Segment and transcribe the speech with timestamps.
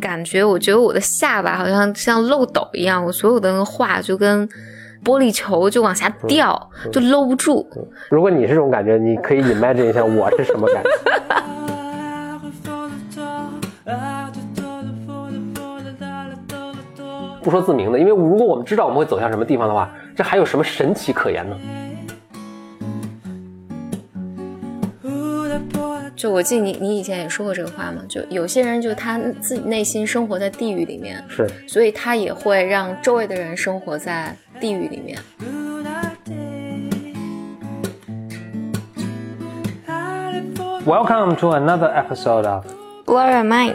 [0.00, 4.48] 感觉，我觉得我的下巴好像像漏斗一样，我所有的那个话就跟
[5.04, 7.66] 玻璃球就往下掉，就搂不住。
[8.10, 10.90] 如果你是这种感觉，你可以 imagine 一下我是什么感觉。
[17.42, 21.56] 不说自明的，因为如果我们知道我们会走向什么地方的话，这还有什么神奇可言呢？
[26.16, 28.00] 就我记得你，你以前也说过这个话嘛？
[28.08, 35.18] 就有些人，就他自己内心生活在地狱里面，是，所以他也会让周围的人生活在地狱里面。
[40.86, 42.64] Welcome to another episode of
[43.04, 43.74] Blow Your Mind。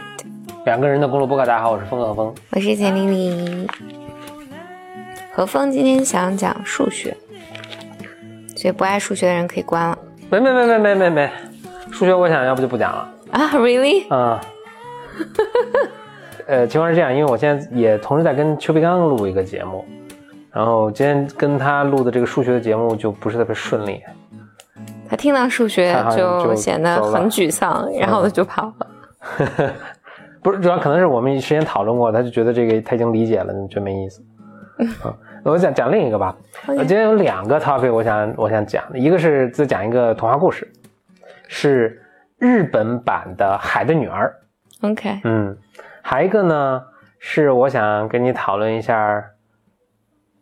[0.66, 3.67] 两个人的公路播客，大家好，我是风和风，我是简丽丽。
[5.31, 7.16] 何峰今天想讲数学，
[8.55, 9.95] 所以不爱数学的人可以关了。
[10.31, 11.31] 没没没没没没没。
[12.01, 14.07] 数学我想要不就不讲了啊？Really？
[14.09, 14.39] 嗯，
[16.47, 19.85] 呃，情况是这样，因为我现在也同时在跟邱培刚录一个节目，
[20.52, 24.02] 然后今天跟他录的这个数学的节目就不是特别顺利。
[25.08, 29.71] 他听到数学就显得很沮丧，然后他就跑了。
[30.41, 34.23] 不是，主要可能是我们之前讨论过，他就觉得这个他已经理解了，觉得没意思。
[34.81, 36.36] 嗯，我讲讲另一个吧。
[36.65, 40.67] 我今天有两个 topic，我想我想讲，一个是再讲一个童话故事。
[41.53, 42.02] 是
[42.38, 44.33] 日本版的《海的女儿》
[44.89, 45.55] ，OK，嗯，
[46.02, 46.81] 还一个呢，
[47.19, 49.21] 是我想跟你讨论一下，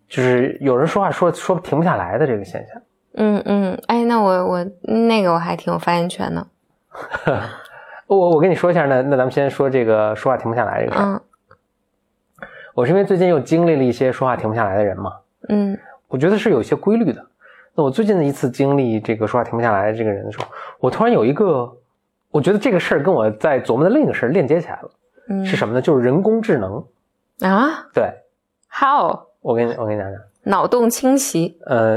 [0.07, 2.81] 就是有人说话说说停不下来的这个现象。
[3.15, 6.45] 嗯嗯，哎，那我我那个我还挺有发言权的。
[8.05, 11.05] 我我跟你说一下，那那咱们先说这个说话停不下来这个事儿。
[11.05, 11.21] 嗯，
[12.75, 15.11] 我是因为最近又经历了一些说话停不下来的人嘛。
[15.49, 15.75] 嗯，
[16.07, 17.25] 我觉得是有一些规律的。
[17.79, 20.45] 那我最近的一次经历这个说话停不下来这个人的时候，
[20.81, 21.71] 我突然有一个，
[22.29, 24.91] 我觉得这个事儿跟我在琢磨的另一个事儿链接起来了，
[25.29, 25.81] 嗯，是什么呢？
[25.81, 26.83] 就是人工智能
[27.39, 28.11] 啊，对
[28.69, 29.17] ，How？
[29.39, 31.93] 我跟你我跟你讲讲，脑洞清奇，呃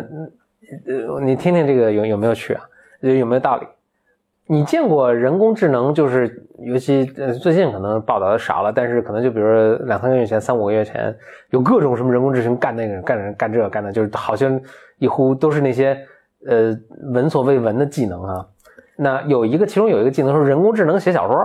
[0.87, 2.63] 呃，你听听这个有有没有趣啊？
[3.01, 3.67] 有没有道理？
[4.47, 5.93] 你见过人工智能？
[5.93, 11.13] 就是尤其呃最近可能报道的少了，但是可能就比如说两三个月前、三五个月前，
[11.51, 14.61] 有各种什么人工智能干那个干干这干那，就是好像
[15.03, 15.99] 一乎都是那些
[16.47, 16.73] 呃
[17.13, 18.47] 闻所未闻的技能啊。
[18.97, 21.37] 那有一个，其中有一个技能是人工智能写小说，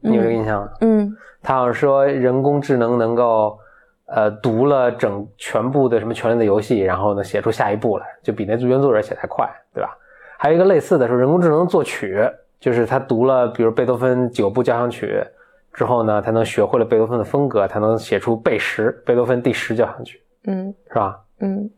[0.00, 0.68] 你有这个印象吗？
[0.82, 3.58] 嗯，他好像说人工智能能够
[4.04, 9.96] 呃读了整全部的什么《权力的游戏》，然后呢写出下一步来，就比那原作者写的还快，对吧？
[10.38, 12.22] 还有一个类似的是人工智能作曲，
[12.60, 15.24] 就是他读了比如贝多芬九部交响曲
[15.72, 21.18] 之后呢，他能学会了贝多芬的风格，他能写出贝十贝多芬第十交响曲，嗯，是吧？
[21.40, 21.70] 嗯，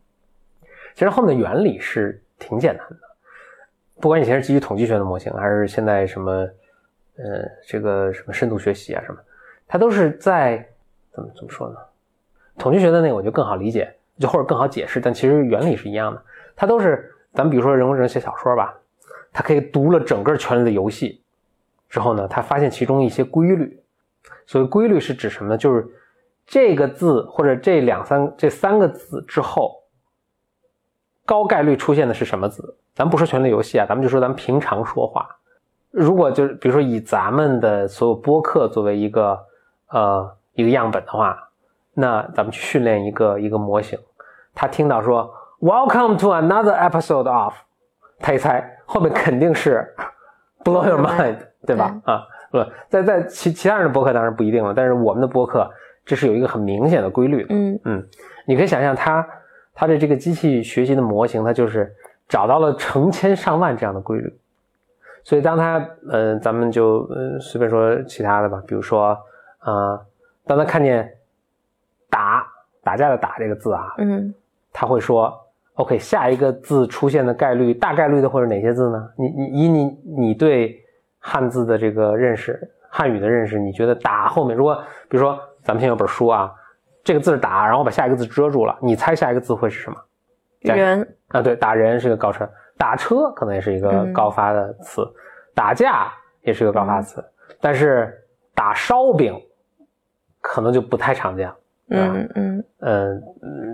[0.99, 2.97] 其实后面的原理是挺简单的，
[4.01, 6.31] 不管以前是基于统计学的模型，还是现在什么，
[7.15, 9.17] 呃，这个什么深度学习啊什么，
[9.65, 10.57] 它都是在
[11.13, 11.75] 怎么怎么说呢？
[12.57, 13.89] 统计学的那个我就更好理解，
[14.19, 16.21] 就或者更好解释，但其实原理是一样的，
[16.53, 17.09] 它都是。
[17.31, 18.77] 咱们比如说人工智能写小说吧，
[19.31, 21.23] 它可以读了整个《权力的游戏》
[21.93, 23.81] 之后呢，他发现其中一些规律。
[24.47, 25.57] 所谓规律是指什么呢？
[25.57, 25.87] 就是
[26.45, 29.78] 这个字或者这两三这三个字之后，
[31.29, 32.75] 高概率出现的是什么字？
[32.95, 35.29] 咱不说《权力游戏》啊，咱们就说咱们平常说话，
[35.91, 39.39] 如果就是比如说以咱们的所有播客作为一个
[39.91, 41.37] 呃一个样本的话，
[41.93, 43.99] 那咱们去训练一个一个模型，
[44.55, 45.31] 他听到说。
[45.61, 47.53] Welcome to another episode of，
[48.17, 49.85] 他一猜后面肯定是
[50.63, 51.35] blow your mind，
[51.67, 51.99] 对吧？
[52.05, 55.69] 啊，不，在在其其他人的播客当然不一定了，但是我们的播客
[56.05, 57.45] 这是有一个很明显的规律。
[57.49, 58.07] 嗯嗯，
[58.47, 59.27] 你可以想象它
[59.79, 61.89] 它的这个机器学习的模型，它就是
[62.27, 64.37] 找到了成千上万这样的规律。
[65.23, 69.17] 所以当它呃，咱们就呃随便说其他的吧，比如说
[69.59, 69.97] 啊，
[70.45, 71.09] 当他看见
[72.09, 72.45] 打
[72.83, 74.33] 打架的打这个字啊，嗯，
[74.73, 75.33] 他会说。
[75.75, 79.09] OK，下一个字出现的概率，大概率的会是哪些字呢？
[79.15, 80.77] 你你以你你对
[81.19, 84.75] 汉字的这个认识，汉语的认识，你觉得打后面，如果
[85.07, 86.53] 比如说咱们现在有本书啊，
[87.03, 89.97] 这个字是打，然后把下一个字遮住了，你猜下一个字会是什么？
[90.61, 92.47] 人啊，对，打人是个高车，
[92.77, 95.07] 打车可能也是一个高发的词，
[95.55, 96.11] 打架
[96.41, 97.23] 也是个高发词，
[97.61, 98.13] 但是
[98.53, 99.33] 打烧饼
[100.41, 101.49] 可能就不太常见。
[101.91, 103.23] 嗯嗯嗯，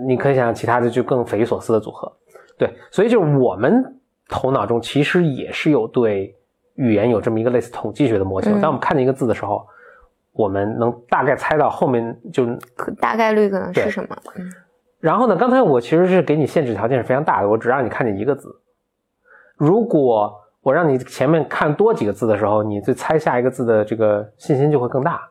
[0.06, 2.10] 你可以想想其他的就更匪夷所思的组合，
[2.56, 3.84] 对，所以就是我们
[4.28, 6.34] 头脑中其实也是有对
[6.76, 8.58] 语言有这么一个类似统计学的模型。
[8.60, 9.66] 当我们看见一个字的时候，
[10.36, 12.46] 我们能大概猜到后面就
[13.00, 14.16] 大概率可能是什么。
[15.00, 18.60] 然后呢，刚才我其实是给你限制条件是非常大的，我只让你看见一个字。
[19.56, 25.28] 如果我让你前面看多几个字的时候，你对猜下一个字的这个信心就会更大。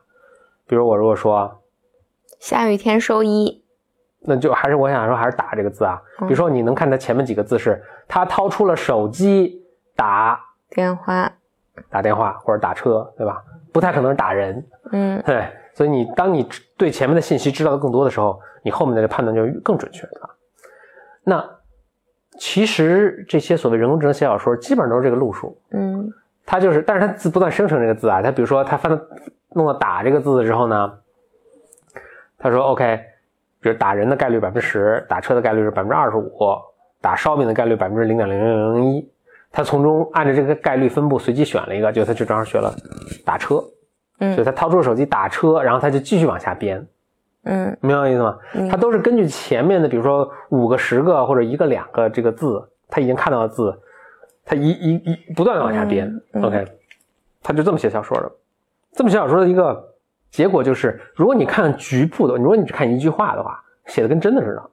[0.66, 1.62] 比如我如果说
[2.40, 3.62] 下雨天收衣，
[4.20, 6.00] 那就还是我想说还是打这个字啊。
[6.20, 9.62] 比如说你能看它前面几个字是他掏出了手机
[9.94, 11.30] 打电话，
[11.90, 13.44] 打电话或者打车，对吧？
[13.76, 14.66] 不太可能是打人。
[14.92, 20.30] 嗯对，所以你当你对前面的信息知道的更多的时候，你后面的这判断就更准确，对吧？
[21.24, 21.44] 那
[22.38, 25.60] 其实这些所谓人工智能写小说，基本上都是这个路数。
[25.72, 26.10] 嗯
[26.46, 28.22] 它就是，但是它字不断生成这个字啊。
[28.22, 28.98] 它比如说，它翻到
[29.50, 30.90] 弄到打这个字之后呢，
[32.38, 32.98] 他说 OK，
[33.60, 36.32] 比如打人的概率百分之十，打车的概率是百分之二十五，
[37.02, 39.10] 打烧饼的概率百分之零点零零零一。
[39.56, 42.70] 他从中按照这个概率分布随机选了一个，就他就正好学了
[43.24, 43.54] 打车，
[44.18, 46.86] 嗯所以嗯他掏出了手机打车，然后他就继续往下编，
[47.44, 48.38] 嗯明白我意思吗？
[48.70, 53.74] 他都是根据前面的，比如说五个、十个或者一个、两个这个字，他已经看到的字，
[54.44, 56.06] 他一一一不断的往下编。
[56.06, 56.66] 嗯嗯 OK，
[57.42, 58.30] 他就这么写小说的。
[58.92, 59.82] 这么写小说的一个
[60.30, 64.70] 结果就是，如果你看局部的，如果你只看一句话的话，写的跟真的似的，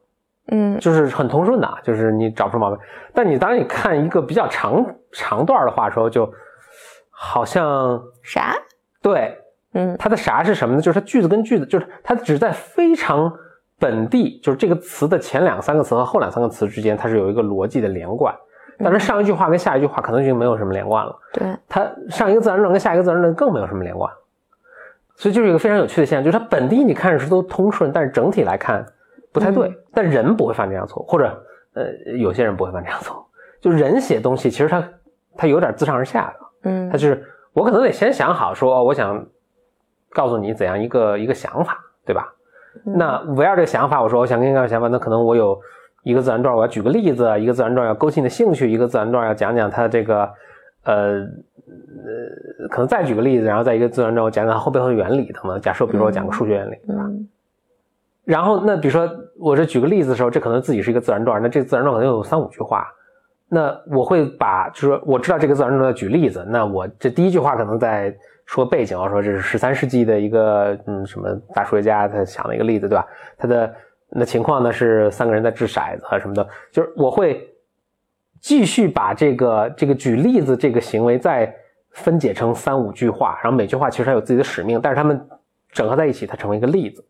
[0.47, 2.79] 嗯就是很通顺的，就是你找不出毛病。
[3.13, 6.31] 但你当你看一个比较长长段的话的时候，就
[7.09, 8.55] 好像啥？
[9.01, 9.37] 对
[9.73, 10.81] 嗯它的啥是什么呢？
[10.81, 13.31] 就是它句子跟句子，就是它只在非常
[13.79, 18.33] 本地，就是这个词的前两三个词和后两三个词之间，它是有一个逻辑的连贯。
[18.79, 24.11] 但是上一句话跟下一句话可能就没有什么连贯了，对，它上一个自然段跟下一个自然段更没有什么连贯，
[25.15, 28.83] 所以就是一个非常有趣的现象，就是它本地你看着是都通顺，但是整体来看
[29.33, 29.67] 不太对。
[29.67, 31.83] 嗯但人不会犯这样错，或者呃
[32.17, 33.23] 有些人不会犯这样错误，
[33.61, 34.83] 就人写东西其实他
[35.37, 39.23] 他有点自上而下的，嗯他就是我可能得先想好说，哦我想
[40.11, 42.33] 告诉你怎样一个一个想法，对吧？
[42.85, 45.59] 嗯那围绕这个想法，我说我想跟你讲想法，那可能我有
[46.01, 50.27] 一个自然段，我要举个例子，一个自然段要勾起你的兴趣，一个自然段要讲讲它这个
[50.85, 55.61] 呃呃，可能再举个例子，然后再一个自然段我讲讲它后背后的原理等等。
[55.61, 57.03] 假设比如说我讲个数学原理，对吧？
[57.03, 57.29] 嗯
[58.25, 62.87] 然后那比如说我这举个例子的时候，这可能自己是一个自然段，那这自然段可能有三五句话。
[63.49, 68.15] 那我会把，就是说我知道这个自然段举例子，那我这第一句话可能在
[68.45, 73.05] 说背景，我说这是十三世纪的一个嗯什么大数学家他想的一个例子，对吧？
[73.37, 73.71] 他的
[74.09, 77.47] 那情况呢是三个人在掷骰子啊什么的，就是我会
[78.39, 81.53] 继续把这个这个举例子这个行为再
[81.91, 85.27] 分解成三五句话，然后每句话其实它有自己的使命，但是它们
[85.71, 87.05] 整合在一起，它成为一个例子。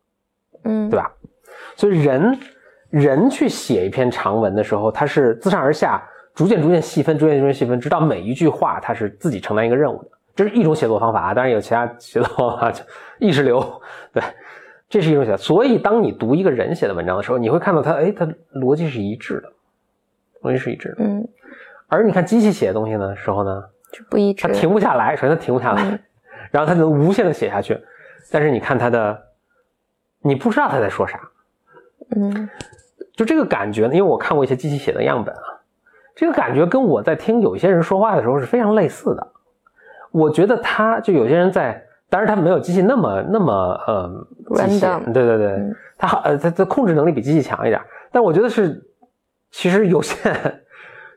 [0.63, 1.11] 嗯，对吧？
[1.75, 2.39] 所以人
[2.89, 10.09] 人去写一篇长文的时候，他是自上而下，逐渐逐渐细分，逐渐逐渐细分，直到每一句话他是自己承担一个任务的。
[10.35, 12.83] 这是一种写作方法啊，当然有其他写作方法，就
[13.19, 13.63] 意识流，
[14.11, 14.21] 对，
[14.89, 15.37] 这是一种写作。
[15.37, 19.51] 所以当你读一个人写的文章的时候，你会看到他，哎，他逻辑是一致的，
[20.41, 21.03] 逻辑是一致的。
[21.03, 21.27] 嗯，
[21.87, 24.53] 而你看机器写的东西呢时候呢，就不一致它。
[24.53, 25.99] 停不下来，首先它停不下来，嗯
[26.51, 27.79] 然后它能无限的写下去。
[28.31, 29.19] 但是你看它的，
[30.23, 31.19] 你不知道他在说啥，
[32.15, 32.49] 嗯
[33.15, 35.43] 就这个感觉呢，因为我看过一些机器写的样本啊，
[36.15, 39.27] 这个感觉跟我在听有些人说话的时候是非常类似的。
[40.11, 43.53] 我觉得他就有些人在，当然他没有机器那么那么
[43.87, 44.27] 呃
[44.67, 47.81] 机械对对对，嗯他好呃他的控制能力比机器强一点，
[48.11, 48.83] 但我觉得是
[49.51, 50.61] 其实有限。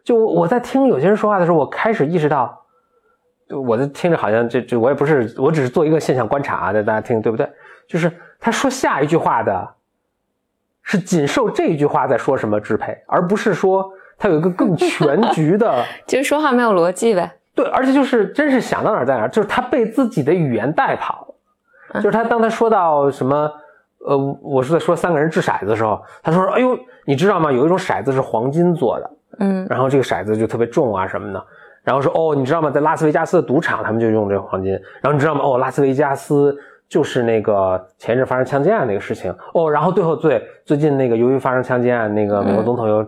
[0.05, 2.63] 就我在听有些人说话的时候，我开始意识到，
[3.67, 7.51] 我在听着好像这这我也不是，我只是做一个现象观察啊，大家听对不对？
[7.89, 8.13] 就是
[8.47, 9.69] 他说下一句话的，
[10.81, 15.85] 是仅受这一句话在说什么支配，而不是说他有一个更全局的。
[16.07, 17.29] 就是说话没有逻辑呗。
[17.57, 21.27] 对，而且就是真是想到哪儿在哪儿，就是他被自己的语言带跑
[21.93, 22.01] 了。
[22.01, 23.51] 就是他当他说到什么，
[24.07, 27.51] 呃，我是在说三个人掷骰子的时候，他说：“哎呦，你知道吗？
[27.51, 29.11] 有一种骰子是黄金做的，
[29.41, 31.45] 嗯然后这个骰子就特别重啊什么的。”
[31.83, 32.71] 然后说：“哦，你知道吗？
[32.71, 34.71] 在拉斯维加斯的赌场，他们就用这个黄金。
[35.01, 35.41] 然后你知道吗？
[35.43, 36.57] 哦，拉斯维加斯
[36.89, 39.35] 就是那个前一阵发生枪击案那个事情。
[39.55, 43.07] 哦，然后最后最最近那个由于发生枪击案，那个美国总统又、呃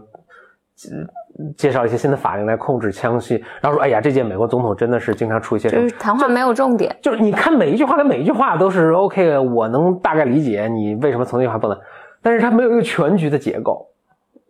[1.57, 6.97] 介绍一些新的法令来控制枪械，然后说：哎呀，这届美国总统真的是经常出一些就是谈话没有重点。
[7.01, 11.79] 就是你看每一句话的每一句话都是 OK，的我能大概理解你为什么从那句话不能，
[12.23, 13.87] 但是他没有一个全局的结构。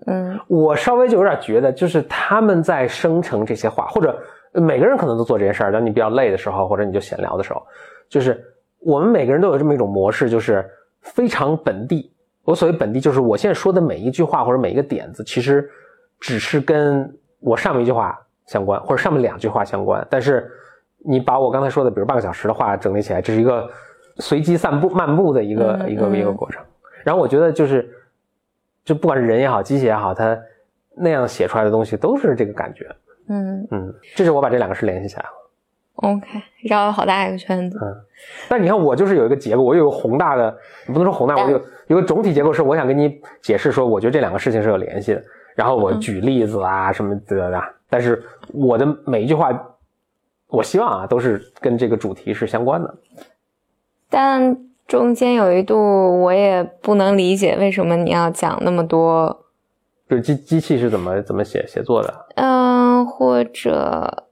[0.06, 4.18] 嗯我稍微就有点觉得，就是他们在生成这些话，或者
[4.54, 5.72] 每个人可能都做这些事儿。
[5.72, 7.62] 当你比较累的时候，或者你就闲聊的时候，
[8.08, 8.42] 就是
[8.80, 10.64] 我们每个人都有这么一种模式，就是
[11.00, 12.12] 非常本地。
[12.44, 15.68] 我所谓本地，就是我现在说的每一句话或者每一个点子，其实
[16.18, 20.06] 只是跟我上面一句话相关，或者上面两句话相关。
[20.08, 20.50] 但是
[20.98, 23.70] 你把我刚才说的，比如半个小时的话整理起来，这是一个
[24.16, 26.62] 随机散步漫步的一个、一个一个过程。
[27.04, 27.88] 然后我觉得就是，
[28.84, 30.38] 就不管是人也好，机器也好，它
[30.96, 32.88] 那样写出来的东西都是这个感觉。
[33.28, 35.28] 嗯嗯，这是我把这两个事联系起来了。
[35.96, 36.26] ，OK，
[36.62, 37.78] 绕了好大一个圈子。
[37.82, 37.94] 嗯，
[38.48, 40.56] 但你看我就是有一个结构，我有一个宏大的，
[40.86, 45.22] 你不能说宏大，我有有个总体结构是我想跟你解释说，我觉得这两个事情是有联系的，
[45.54, 48.22] 然后我举例子啊、什么的的，但是
[48.52, 49.50] 我的每一句话，
[50.48, 52.94] 我希望啊都是跟这个主题是相关的。
[54.10, 54.56] 但
[54.86, 59.44] 中间有一度我也不能理解为什么你要讲那么多，
[60.08, 62.26] 就是机机器是怎么怎么写写作的？
[62.36, 64.24] 嗯、或者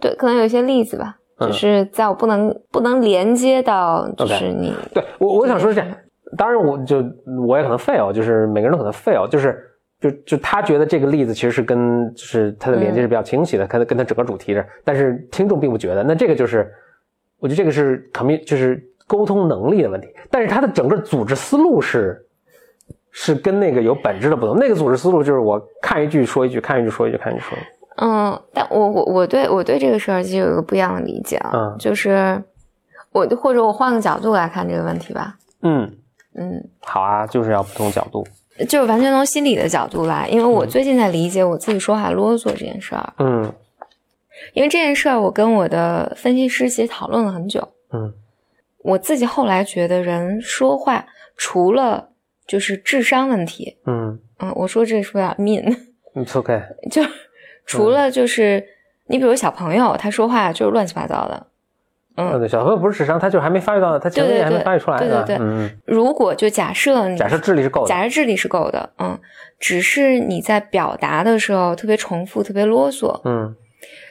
[0.00, 4.74] 对，可能有一些例子吧，嗯就是在我不能不能连接到，就是你。
[4.92, 5.90] 对我我想说是这样，
[6.36, 7.04] 当然我就
[7.46, 9.58] 我也可能 fail，就是每个人都可能 fail，就是
[10.00, 16.72] 就就他觉得这个例子其实是跟就是他的连接是比较清晰的，跟跟他整个主题的，但是听众并不觉得，那这个就是
[17.38, 22.24] 我觉得这个是 commu 就是沟通能力的问题，但是他的整个组织思路是
[23.10, 27.66] 是跟那个有本质的不同，那个组织思路就是我看一句说一句，看一句说一句，看一句说一句，
[28.04, 32.42] 嗯，但我我我对我对这个事儿其实有一个不一样的理解啊，嗯就是
[33.12, 35.88] 我或者我换个角度来看这个问题吧，嗯，
[36.34, 38.26] 嗯，好啊，就是要不同角度，
[38.68, 43.52] 就是完全从心理的角度来，因为我最近在理解我自己说话啰嗦这件事儿，嗯。
[44.54, 48.12] 因为这件事儿我跟我的分析师其实讨论了很久，嗯。
[48.78, 51.06] 我自己后来觉得人说话
[51.36, 52.08] 除了
[52.48, 54.18] 就是智商问题，嗯。
[54.40, 57.00] 嗯，我说这是不是有点 mean？，it's okay， 就
[57.76, 58.64] 除了就是、
[59.06, 61.46] 你比如小朋友他说话就是乱七八糟的，
[62.16, 65.24] 嗯，嗯，对，小朋友不是智商，他就是还没发育到，他前面还没发育出来呢。
[65.24, 69.18] 对对对嗯，如果就假设你假设智力是够的，假设智力是够的，嗯，
[69.58, 73.20] 只是你在表达的时候特别重复、特别啰嗦。
[73.24, 73.54] 嗯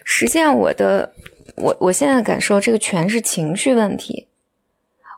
[0.03, 1.13] 实际上，我的
[1.55, 4.27] 我我现在感受，这个全是情绪问题。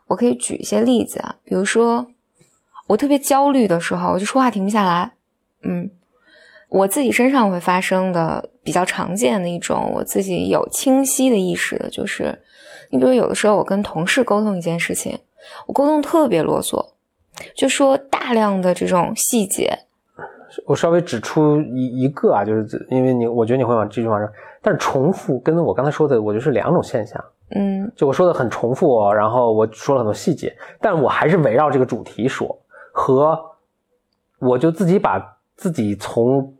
[0.08, 2.06] 我可以举一些例子啊，比如说
[2.88, 5.12] 我特别焦虑的时候，我就说话停不下来。
[5.62, 5.90] 嗯，
[6.74, 12.36] 我自己身上会发生的比较常见的一种，我自己有清晰的意识的，就是
[12.90, 15.16] 你比如有的时候我跟同事沟通一件事情，
[15.68, 16.84] 我沟通特别啰嗦，
[17.54, 19.78] 就说大量的这种细节，
[20.66, 24.28] 我稍微指出一一个啊，就是因为你，我觉得你会往这句话上，
[24.60, 27.24] 但是重复跟我刚才说的，我觉得是两种现象。
[27.54, 32.58] 嗯就我说的很重复、哦，然后我说了很多细节，但我还是围绕这个主题说，
[32.90, 33.38] 和
[34.40, 36.52] 我就自己把自己从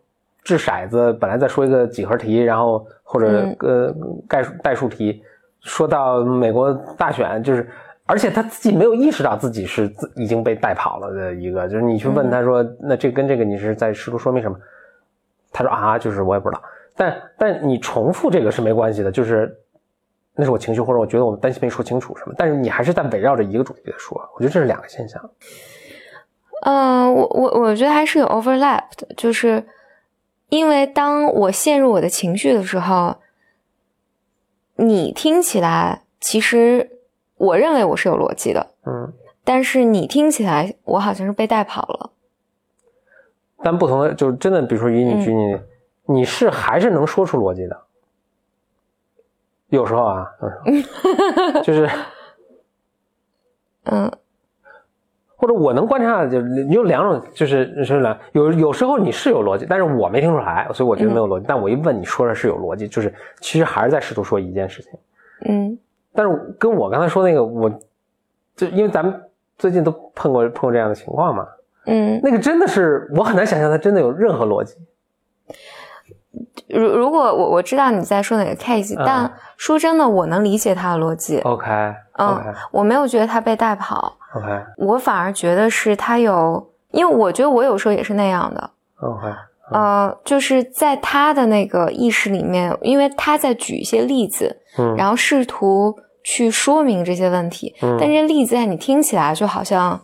[0.45, 3.95] 掷骰子，本来在说一个几何题，然后或者嗯呃
[4.29, 5.23] 概数代数题，
[5.63, 7.69] 说到美国大选，就是
[8.07, 14.57] 而且他自己没有意识到自己是自已经被带跑了的一个，就是你去问他说，那这跟这个你是在试图说明什么？
[15.51, 16.63] 他说啊，就是我也不知道，
[16.95, 19.57] 但但你重复这个是没关系的，就是
[20.35, 25.31] 那是我情绪或者我觉得我担心没说清楚什么，但是你还是在围绕着一个主题在说，我觉得这是两个现象。
[26.67, 29.65] 嗯，我我我觉得还是有 overlap 的，就是
[30.55, 33.17] 因为当我陷入我的情绪的时候，
[34.77, 37.01] 你听起来其实
[37.37, 42.11] 我认为我是有逻辑的，嗯，但是你听起来我好像是被带跑了。
[43.65, 45.59] 但不同的就是真的，比如说以你举你，
[46.05, 47.83] 你是还是能说出逻辑的，
[49.71, 51.63] 有时候啊，有时候。
[51.67, 51.91] 就是
[53.87, 54.09] 嗯
[55.45, 61.45] 或者我能观察，就是你有两种，就是是两有有时候你是有逻辑，但是我没听出来，所以我觉得没有逻辑。
[61.47, 64.93] 但我一问你说的是有逻辑，就是其实还是在试图说一件事情。
[65.47, 65.79] 嗯
[66.15, 67.71] 但是跟我刚才说那个，我
[68.57, 69.21] 就因为咱们
[69.59, 71.47] 最近都碰过碰过这样的情况嘛，
[71.85, 74.77] 嗯，那个真的是我很难想象它真的有任何逻辑。
[76.69, 79.03] 如如果我我知道你在说哪个 case，、嗯。
[79.07, 81.39] 但说真的，我能理解他的逻辑。
[81.41, 81.67] OK
[82.19, 84.47] 嗯我没有觉得他被带跑，OK。
[84.79, 88.71] 我反而觉得是他有，因为我觉得我有时候也是那样的。
[89.01, 89.27] OK
[89.73, 97.97] 呃，就是在他的那个意识里面，因为他在举一些例子，嗯，然后试图去说明这些问题，嗯。
[97.99, 99.99] 但这些例子在你听起来就好像，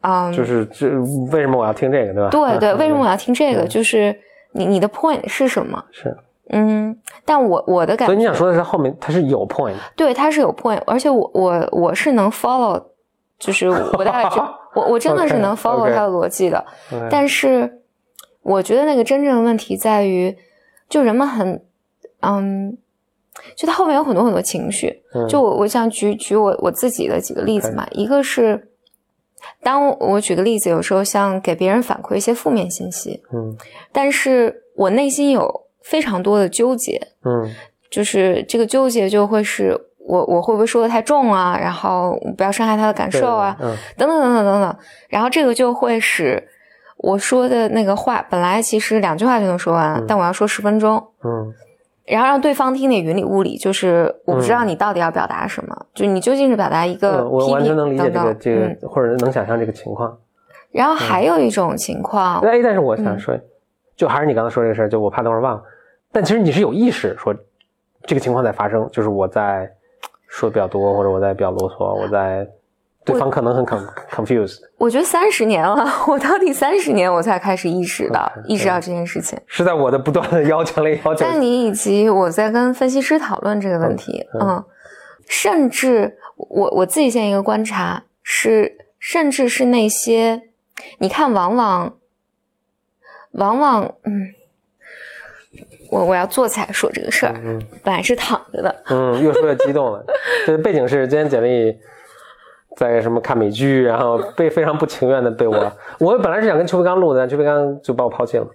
[0.00, 0.88] 嗯，就是这
[1.30, 2.30] 为什么我要听这个，对吧？
[2.30, 2.78] 对对，嗯。
[2.78, 3.62] 为什么我要听这个？
[3.62, 3.68] 嗯。
[3.68, 4.18] 就是
[4.52, 5.84] 你你的 point 是什么？
[5.90, 6.16] 是？
[6.52, 12.82] 嗯，但我我的感觉，所以你想说的是后面它是有 point，对，它是有 point，而且我我我是能 follow，
[13.38, 14.40] 就是我大概知
[14.74, 16.64] 我我真的是能 follow 它的逻辑的。
[17.08, 17.80] 但是
[18.42, 20.36] 我觉得那个真正的问题在于，
[20.88, 21.62] 就人们很，
[22.22, 22.76] 嗯，
[23.56, 25.02] 就它后面有很多很多情绪。
[25.14, 28.69] 嗯就我我想举举我我自己的几个例子嘛，一个是，
[29.62, 33.56] 当我举个例子，有时候像给别人反馈一些负面信息，嗯。
[33.92, 37.50] 但是我内心有非常多的纠结，嗯。
[37.90, 43.76] 就是这个纠结就会是我我会不会说的太重啊，然后不要伤害他的感受啊，嗯。
[43.96, 44.76] 等等等等等等，
[45.08, 46.42] 然后这个就会使
[46.98, 51.52] 我说的那个话本来其实两句话就能说完，但我要说十分钟，嗯
[52.10, 60.18] 然后让对方听得云里雾里，就是我不知道你到底要表达什么，就你究竟是表达一个嗯，我批评完全能理解这个这个嗯，或者能想象这个情况。
[60.72, 63.38] 然后还有一种情况，哎，但是我嗯想说，
[63.96, 65.62] 就还是你刚才说这个事儿，就我怕等会儿忘了。
[66.12, 67.34] 但其实你是有意识说
[68.02, 69.70] 这个情况在发生，就是我在
[70.26, 72.46] 说的比较多，或者我在比较啰嗦，我在
[73.04, 79.38] 对方可能很 con confused，我觉得三十年了， 我到第三十年我才开始意识到意识到这件事情。
[79.46, 81.20] 是在我的不断的要求里要求。
[81.24, 84.64] 但你以及我在跟分析师讨论这个问题，嗯嗯，
[85.26, 90.42] 甚至我我自己现在一个观察是，甚至是那些
[90.98, 91.94] 你看，往往
[93.32, 94.34] 往往，嗯，
[95.90, 100.04] 我我要坐起来说这个事儿，嗯本来是躺着的，嗯，越说越激动了。
[100.46, 101.74] 这背景是今天简历
[102.76, 108.46] 在什么看美剧，然后被非常不情愿的被我， 我本来是想跟邱培刚录的，但邱培刚就把我抛弃了，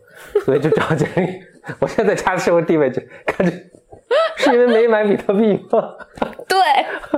[0.45, 1.29] 所以就找简历。
[1.79, 3.51] 我现在在家的社会地位就感觉，
[4.37, 5.95] 是因为没买比特币吗？
[6.47, 6.59] 对，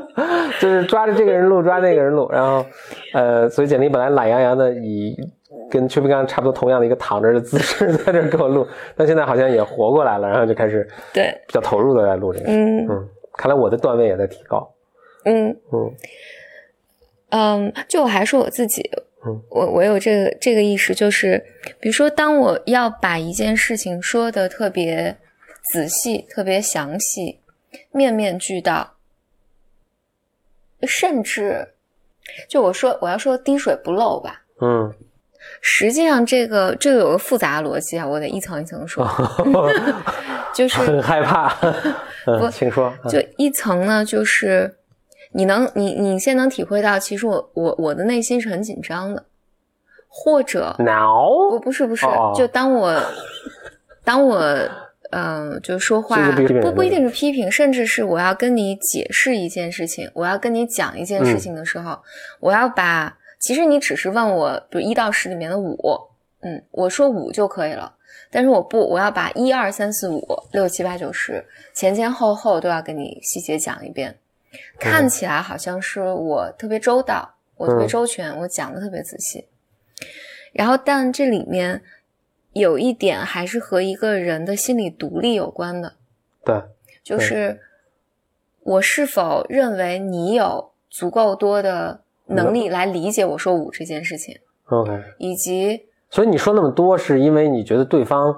[0.59, 2.65] 就是抓着这个人录，抓那个人录，然后
[3.13, 5.15] 呃，所以简历本来懒洋洋的以
[5.69, 12.51] 跟邱培刚差不多同样的一个躺着的姿势在这儿给我录，但现在好像也活过来了，然后就开始对，比较投入的在录这个事。
[12.53, 14.67] 嗯嗯，看来我的段位也在提高。
[15.25, 15.91] 嗯嗯嗯，
[17.87, 18.81] 就我还说我自己，
[19.25, 21.43] 嗯我我有这个这个意识，就是
[21.79, 25.17] 比如说，当我要把一件事情说的特别
[25.71, 27.39] 仔细、特别详细、
[27.91, 28.93] 面面俱到，
[30.83, 31.73] 甚至
[32.47, 34.43] 就我说我要说滴水不漏吧。
[34.61, 34.93] 嗯，
[35.61, 39.07] 实际上，这个这个有个复杂逻辑啊，我得一层一层说。
[40.55, 41.53] 就是很害怕。
[42.25, 42.91] 不，请说。
[43.07, 44.75] 就一层呢，就是
[45.31, 49.25] 你能你你现在能体会到，其实我我我的内心是很紧张的，
[50.07, 53.01] 或者不 now 不是不是哦，就当我
[54.03, 54.39] 当我
[55.11, 56.31] 嗯、呃就说话
[56.61, 61.99] 不不一定是批评，甚至是我要跟你解释一件事情，我要跟你讲一件事情的时候，
[62.39, 65.77] 我要把其实你只是问我，比如一到十里面的五，
[66.41, 67.93] 嗯，我说五就可以了。
[68.29, 74.17] 但是我不，我要把一二三四五六七八九十前前后后都要跟你细节讲一遍，
[74.79, 79.47] 看起来好像是我特别周到，我特别周全，我讲的特别仔细。
[80.53, 81.83] 然后，但这里面
[82.53, 85.93] 有一点还是和一个人的心理独立有关的，
[86.43, 86.61] 对，
[87.03, 87.59] 就是
[88.61, 95.03] 我是否认为你有足够多的能力来理解我说五这件事情，OK。
[95.19, 98.33] 以及所以你说那么多，是因为你觉得对方，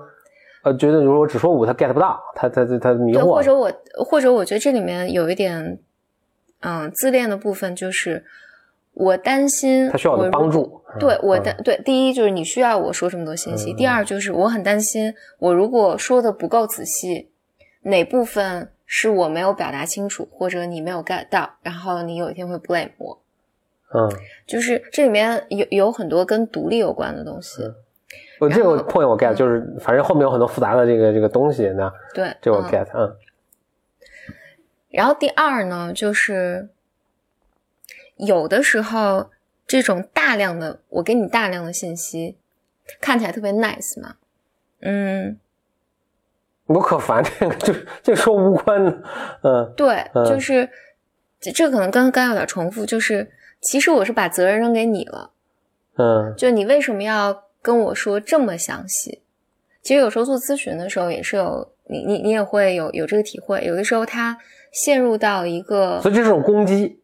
[0.64, 3.26] 呃，觉得如果我只说五，他 get 不到，他他他他迷，惑了。
[3.26, 3.72] 或者我
[4.04, 5.80] 或者我觉得这里面有一点，
[6.62, 8.26] 嗯，自恋的部分就是
[8.94, 17.30] 我担心他需要我的帮助嗯对我的、嗯对，第一就是你需要我说这么多信息，嗯第二就是我很担心我如果说的不够仔细，
[17.84, 23.22] 哪部分是我没有表达清楚，或者你没有 get 到，然后你有一天会 blame 我。
[23.94, 24.10] 嗯，
[24.46, 27.64] 就是这里面有有很多跟独立有关的东西，
[28.40, 29.36] 我这个 point 我 get，嗯。
[29.36, 32.70] 就是反正后面有很多复杂的这个这个东西呢，对，这我嗯。
[32.70, 33.16] get，嗯
[34.90, 36.70] 然后第二呢，就是
[38.18, 39.30] 有的时候
[39.66, 42.38] 这种大量的我给你大量的信息，
[43.00, 44.16] 看起来特别 nice 嘛，
[44.82, 45.40] 嗯，
[46.66, 49.04] 我可烦这个，就是这说无关的，
[49.44, 50.40] 嗯对，嗯就。
[50.40, 50.70] 是
[51.42, 55.32] 这这可能刚刚有点重复，就是其实我是把责任扔给你了，
[55.96, 56.34] 嗯。
[56.36, 59.22] 就你为什么要跟我说这么详细？
[59.82, 64.38] 其实有时候做咨询的时候也是有你你你也会有有这个体会，有的时候他
[64.72, 67.00] 陷入到一个所以这是种攻击，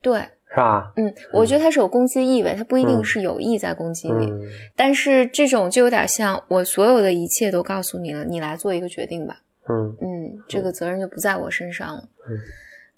[0.00, 0.92] 对，是吧？
[0.96, 4.40] 嗯，我觉得他是有攻击意味，他不一定嗯是有意在攻击你，嗯
[4.76, 9.40] 但是这种就有点像我所有的一切都告诉你了，你来做一个决定吧。
[9.68, 12.08] 嗯嗯，这个责任就不在我身上了。
[12.28, 12.38] 嗯，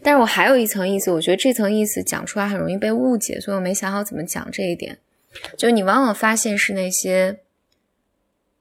[0.02, 4.98] 但是我还有一层意思，我觉得这层意思讲出来很容易被误解，所以我没想好怎么讲这一点。
[5.56, 7.38] 就你往往发现是那些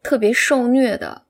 [0.04, 1.24] 特别受虐的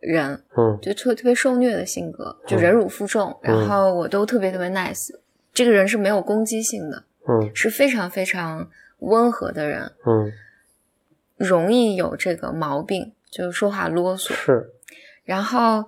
[0.00, 5.10] 人，嗯就特特别受虐的性格，就嗯忍辱负重，嗯然后我都特别特别 nice。
[5.52, 10.32] 这个人是没有攻击性的，嗯是非常非常温和的人，嗯，
[11.36, 14.32] 容易有这个毛病，就是说话啰嗦。
[14.32, 14.70] 是，
[15.24, 15.84] 然后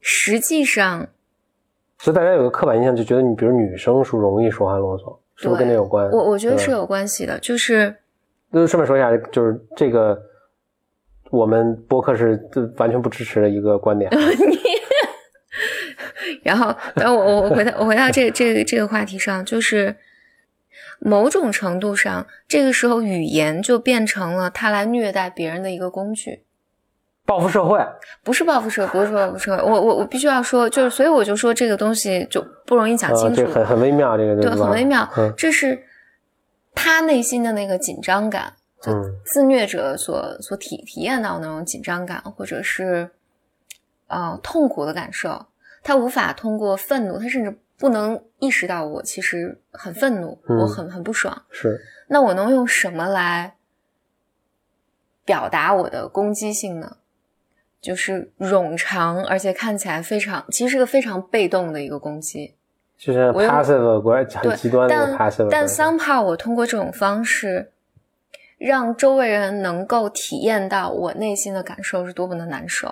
[0.00, 1.08] 实际上，
[1.98, 6.08] 所以大家有个刻板印象，就觉得你比如女生是容易说话啰嗦，是不是跟这有关？
[6.10, 7.96] 我我觉得是有关系的，就是
[8.52, 10.22] 就顺便说一下，就是这个
[11.34, 12.40] 我们播客是
[12.76, 14.10] 完全不支持的一个观点。
[16.42, 19.96] 然后，然后我我我回到我回到这这个这个话题上，就是
[20.98, 26.42] 某种程度上，这个时候语言就变成了他来虐待别人的一个工具。
[27.26, 27.78] 报复社会
[28.22, 29.62] 不是报复社，不是报复社会。
[29.62, 35.08] 我我我必须要说，就是所以我就说这个东西就不容易讲清楚，这很很微妙，这个对，很微妙。
[35.16, 35.84] 嗯这是
[36.74, 38.52] 他内心的那个紧张感，
[38.84, 43.10] 就嗯自虐者所所体体验到那种紧张感，或者是
[44.08, 45.46] 呃痛苦的感受，
[45.82, 51.42] 他无法通过愤怒，他甚至不能意识到我其实很愤怒，嗯我很很不爽。
[51.50, 53.56] 是那我能用什么来
[55.24, 56.98] 表达我的攻击性呢？
[57.80, 62.54] 就是冗长，而且看起来非常，其实是个非常被动的一个攻击。
[62.96, 67.72] 就是 passive 国很对，极端的 passive，但 somehow 我通过这种方式，
[68.64, 72.88] 让周围人能够体验到我内心的感受是多么的难受。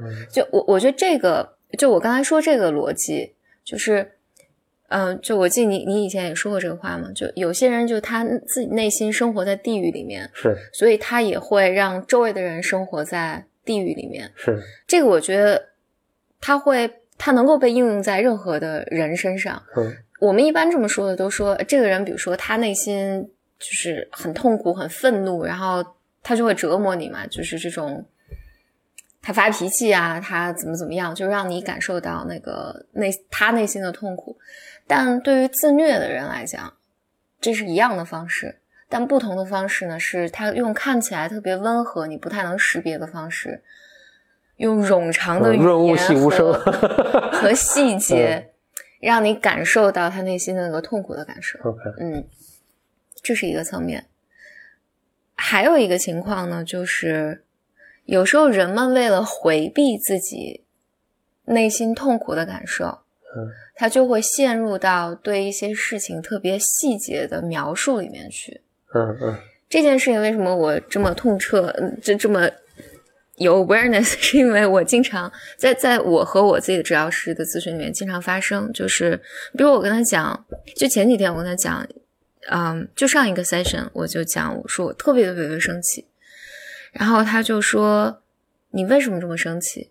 [0.00, 4.12] 嗯就我我觉得这个，就我刚才说这个逻辑，就是，
[4.88, 14.32] 嗯、就我记得你你以前也说过这个话嘛，就有些人就他自己内心生活在地狱里面，是所以他也会让周围的人生活在地狱里面。
[14.34, 15.68] 是这个我觉得
[16.40, 19.62] 他会，他能够被应用在任何的人身上。
[19.76, 23.30] 嗯我们一般这么说的，都说这个人，比如说他内心
[23.60, 25.84] 就是很痛苦、很愤怒，然后
[26.22, 28.04] 他就会折磨你嘛，就是这种
[29.22, 34.36] 他发脾气啊，他怎么怎么样，就让你感受到那个内他内心的痛苦。
[34.86, 36.72] 但对于自虐的人来讲，
[37.40, 43.62] 这是一样的方式，但不同的方式呢，是他用看起来特别温和、你不太能识别的方式，
[44.56, 46.52] 用冗长的语言和
[47.30, 48.50] 和细节，
[49.00, 51.58] 让你感受到他内心的那个痛苦的感受。
[51.60, 52.24] OK 嗯，
[53.22, 54.06] 这是一个层面。
[55.34, 57.44] 还有一个情况呢，就是
[58.04, 60.64] 有时候人们为了回避自己
[61.46, 62.86] 内心痛苦的感受，
[63.34, 68.60] 嗯，他就会陷入到对一些事情特别细节的描述里面去。
[68.94, 72.50] 嗯嗯这件事情为什么我这么痛彻，嗯这这么
[73.36, 79.16] 有 awareness， 是因为我经常在在我和我自己的治疗师的咨询里面经常发生，就是
[79.56, 80.44] 比如我跟他讲，
[80.76, 81.86] 就前几天我跟他讲，
[82.48, 86.06] 嗯，就上一个 session 我就讲，我说我特别特别特别生气，
[86.92, 88.22] 然后他就说
[88.70, 89.90] 你为什么这么生气？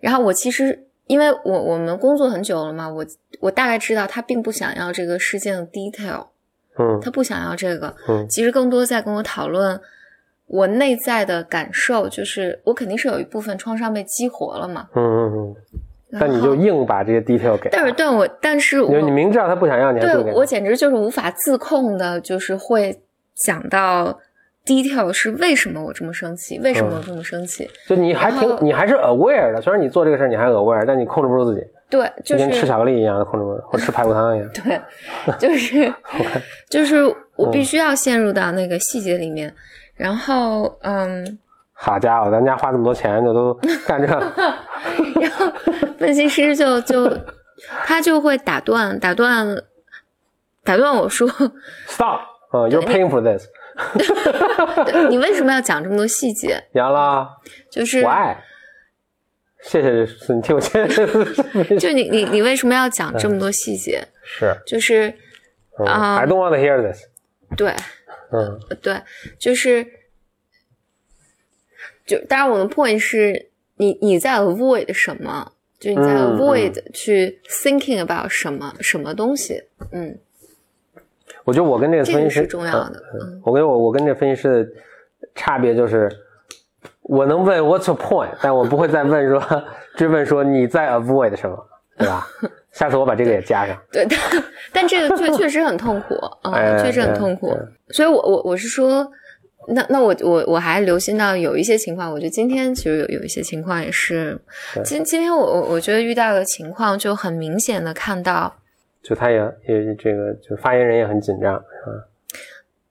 [0.00, 3.06] 然后我其实因为我我们工作很久了嘛，我
[3.40, 6.26] 我大概知道他并不想要这个事件的 detail，
[6.78, 9.80] 嗯他不想要这个，嗯其实更多在跟我讨论
[10.46, 14.88] 我内在的感受，就是我肯定是有一部分创伤被激活了嘛。
[14.94, 15.56] 嗯嗯嗯，
[16.20, 22.96] 但你就硬把这些 detail 给，但是但我但是我你你明知道他不想要，你还对我简直就是无法自控的，就是会
[23.34, 24.18] 想到
[24.64, 27.68] detail 是为什么我这么生气，为什么我这么生气？
[27.86, 29.60] 就你还挺，你还是 aware 的。
[29.60, 34.48] 虽然你做这个事儿你还 aware，但你控制不住自己，对，就是跟吃巧克力一样控制不住，或吃排骨汤一样。
[34.54, 34.80] 对，
[35.38, 35.92] 就是
[36.70, 37.02] 就是
[37.36, 39.52] 我必须要陷入到那个细节里面，
[39.96, 41.38] 然后嗯。
[41.74, 43.52] 好家伙，咱家花这么多钱，就都
[43.86, 44.06] 干这，
[45.20, 45.52] 然后
[45.98, 47.10] 分析师就就
[47.84, 49.46] 他就会打断打断
[50.62, 51.28] 打断我说
[51.86, 52.20] stop，
[52.52, 53.46] 嗯，you're paying for this，
[54.86, 56.62] 对你为什么要讲这么多细节？
[56.72, 57.28] 杨了
[57.70, 58.36] 就是，why？
[59.62, 59.90] 谢谢，
[60.34, 64.06] 你听我谢谢，就你你你为什么要讲这么多细节？
[64.22, 65.08] 是，就是
[65.78, 67.02] 嗯啊，I don't want to hear this，
[67.56, 67.74] 对
[68.30, 69.00] 嗯对，
[69.40, 69.86] 就是
[72.06, 75.52] 就当然我的 point 是你你在 avoid 什么？
[75.80, 79.62] 就是你在 avoid 去 thinking about 什么什么东西？
[79.92, 80.18] 嗯，
[81.44, 86.10] 我觉得我跟这个分析师是重要的嗯嗯我跟我我跟这分析师的差别就是，
[87.02, 89.64] 我能问 What's your point，但我不会再问说
[89.96, 91.66] 追问说你在 avoid 什么，
[91.98, 92.26] 对吧？
[92.72, 93.76] 下次我把这个也加上。
[93.92, 97.50] 对，但但这个确确实很痛苦啊、哎确实很痛苦。
[97.52, 97.58] 哎
[97.90, 99.06] 所以我我我是说，
[99.68, 104.40] 那那我我我还留心到有一些情况，我觉得今天其实有有一些情况也是，
[104.84, 108.60] 今今天我我我觉得遇到的情况就很明显的看到，
[109.02, 112.08] 就他也也这个，就发言人也很紧张，是吧？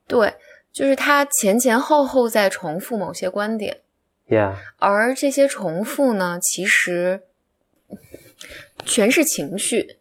[0.08, 0.34] 对，
[0.72, 3.78] 就是他前前后后在重复某些观点
[4.28, 7.22] ，Yeah，而这些重复呢，其实
[8.86, 9.98] 全是情绪，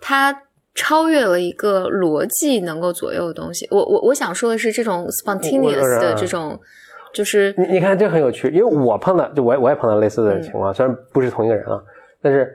[0.00, 0.42] 它
[0.78, 3.66] 超越了一个逻辑能够左右的东西。
[3.72, 6.56] 我我我想说的是，这种 spontaneous 的这种，
[7.12, 11.82] 就是你你看这很有趣，因为我碰到就我也我也碰到类似的情况，虽然不是同一个人啊，
[12.22, 12.48] 但是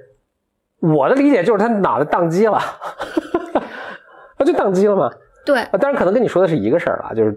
[0.80, 2.58] 我的理解就是他脑袋宕机了，
[4.40, 5.12] 他就宕机了嘛。
[5.46, 7.34] 对啊，当然可能跟你说的是一个事儿了，就是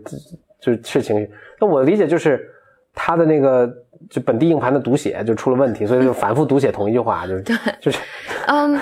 [0.61, 1.29] 就是是情绪。
[1.61, 2.49] 那我的理解就是
[2.95, 3.69] 他的那个
[4.11, 7.99] 就本地硬盘的读写就出了问题，所以就反复读写同一句话，就是对，就是
[8.47, 8.81] 嗯，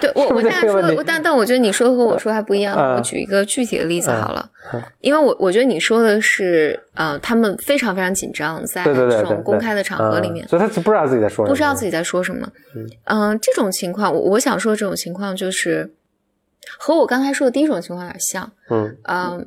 [0.00, 2.76] 对我 我大概说但但我觉得你说的和我说还不一样。
[2.76, 12.48] 嗯我举一个具体的例子嗯好了，嗯因为我我觉得你说的是，呃，他们非常非常紧张，在这种公开的场合里面嗯，所以他不知道自己在说什么，不知道自己在说什么。
[13.04, 15.90] 嗯、这种情况，我我想说这种情况就是
[16.78, 18.50] 和我刚才说的第一种情况有点像。
[18.70, 19.46] 嗯嗯，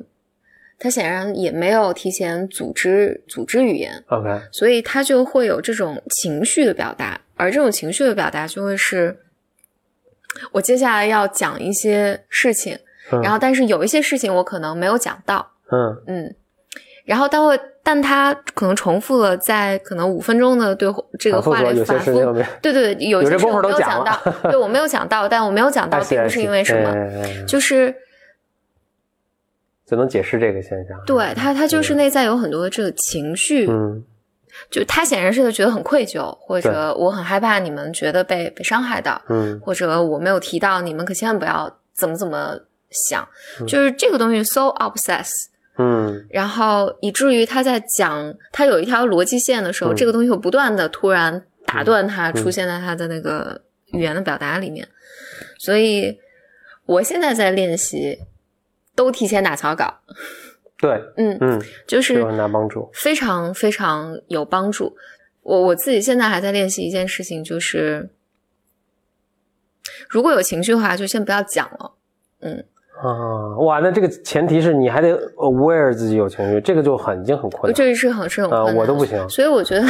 [0.78, 9.18] 他显然也没有提前组织组织语言，，OK，所以他就会有这种情绪的表达，而这种情绪的表达就会是，
[10.52, 12.78] 我接下来要讲一些事情，
[13.10, 13.22] 嗯。
[13.22, 16.02] 然后但是有一些事情我可能没有讲到，嗯。
[16.06, 16.34] 嗯，
[17.06, 22.12] 然后他会，但他可能重复了在可能五分钟的对这个话里反复
[22.60, 27.44] 对对对，有些事我没有讲到，对我没有讲到，但我没有讲到 并不是因为什么，哎哎哎。
[27.46, 27.94] 就是
[29.86, 30.98] 就能解释这个现象。
[31.06, 34.04] 对他他就是内在有很多的这个情绪，嗯。
[34.70, 39.60] 就他显然是觉得很愧疚，或者我很害怕你们觉得被被伤害到，嗯。
[39.60, 42.58] 或者我没有提到你们，可千万不要怎么怎么
[42.90, 43.28] 想，
[43.60, 43.66] 嗯。
[43.66, 46.26] 就是这个东西 so obsessed，嗯。
[46.30, 49.96] 然后以至于他在讲他有一条逻辑线的时候，嗯。
[49.96, 53.60] 这个东西会不断的突然打断他，出现在他的那个
[53.92, 54.88] 语言的表达里面，
[55.58, 56.18] 所以
[56.86, 58.18] 我现在在练习，
[58.96, 60.00] 都提前打草稿，
[60.78, 62.90] 对，嗯，嗯，就是有很大帮助。
[62.92, 64.96] 非常非常有帮助。
[65.42, 68.10] 我我自己现在还在练习一件事情，就是
[70.08, 71.92] 如果有情绪的话，就先不要讲了。
[72.40, 72.64] 嗯，
[73.00, 77.74] 啊，哇，那这个前提是你还得 aware 自己有情绪，这个就很已经很困难。
[77.74, 79.28] 这是很是很困啊，难的、我都不行。
[79.28, 79.86] 所以我觉得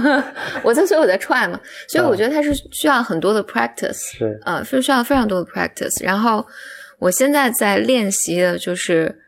[0.62, 1.58] 我在，所以我在 try 嘛，
[1.88, 6.04] 所以我觉得它是需要很多的 practice，是，呃，是需要非常多的 practice。
[6.04, 6.46] 然后
[7.00, 9.20] 我现在在练习的就是，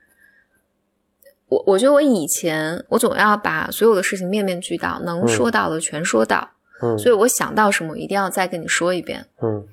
[1.49, 6.51] 我我觉得我以前我总要把所有的事情面面俱到，能说到的全说到，
[6.83, 9.27] 嗯所以我想到什么，我一定要再跟你说一遍。
[9.43, 9.67] 嗯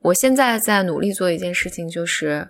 [0.00, 2.48] 我现在在努力做一件事情，就是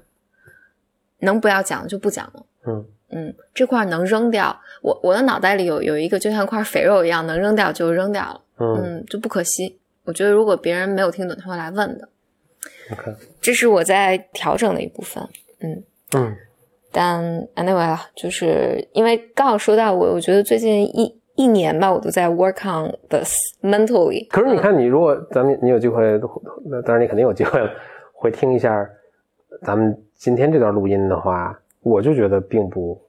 [1.20, 2.46] 能不要讲就不讲了。
[2.66, 9.78] 嗯嗯，这块能扔掉，我我的脑袋里有有一个就像块肥肉一样，能扔掉就扔掉了，嗯嗯，就不可惜。
[10.02, 12.09] 我觉得如果别人没有听懂，他会来问的，
[12.92, 15.22] ，OK，这是我在调整的一部分。
[15.60, 15.82] 嗯
[16.14, 16.36] 嗯
[16.92, 17.22] 但
[17.56, 24.28] anyway 啊，就是因为刚好说到我，我觉得最近一一年吧，我都在 work on this mentally。
[24.28, 26.20] 可是你看，你如果咱们你有机会，
[26.66, 27.68] 那当然你肯定有机会了，
[28.12, 28.88] 会听一下
[29.62, 33.00] 咱们今天这段录音的话，我就觉得并不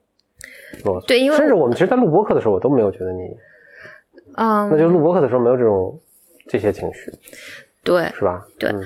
[0.84, 1.06] 啰嗦。
[1.06, 3.36] 对因为甚至我们其实，在录播课的时候，我都没有觉得你，
[4.34, 5.96] 嗯，那就录播课的时候没有这种
[6.48, 7.12] 这些情绪，
[7.84, 8.06] 对。
[8.18, 8.44] 是吧？
[8.58, 8.82] 对嗯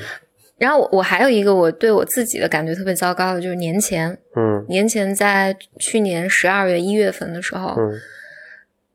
[0.61, 7.99] 然后我我还有一个我对我自己的感觉特别糟糕的，就是年前，嗯年前在去年十二月一月份的时候，嗯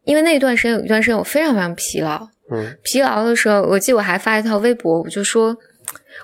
[0.03, 5.57] 因为那段时间有一段时间我非常非常疲劳，嗯疲劳的时候，我记得我还发一条微博，我就说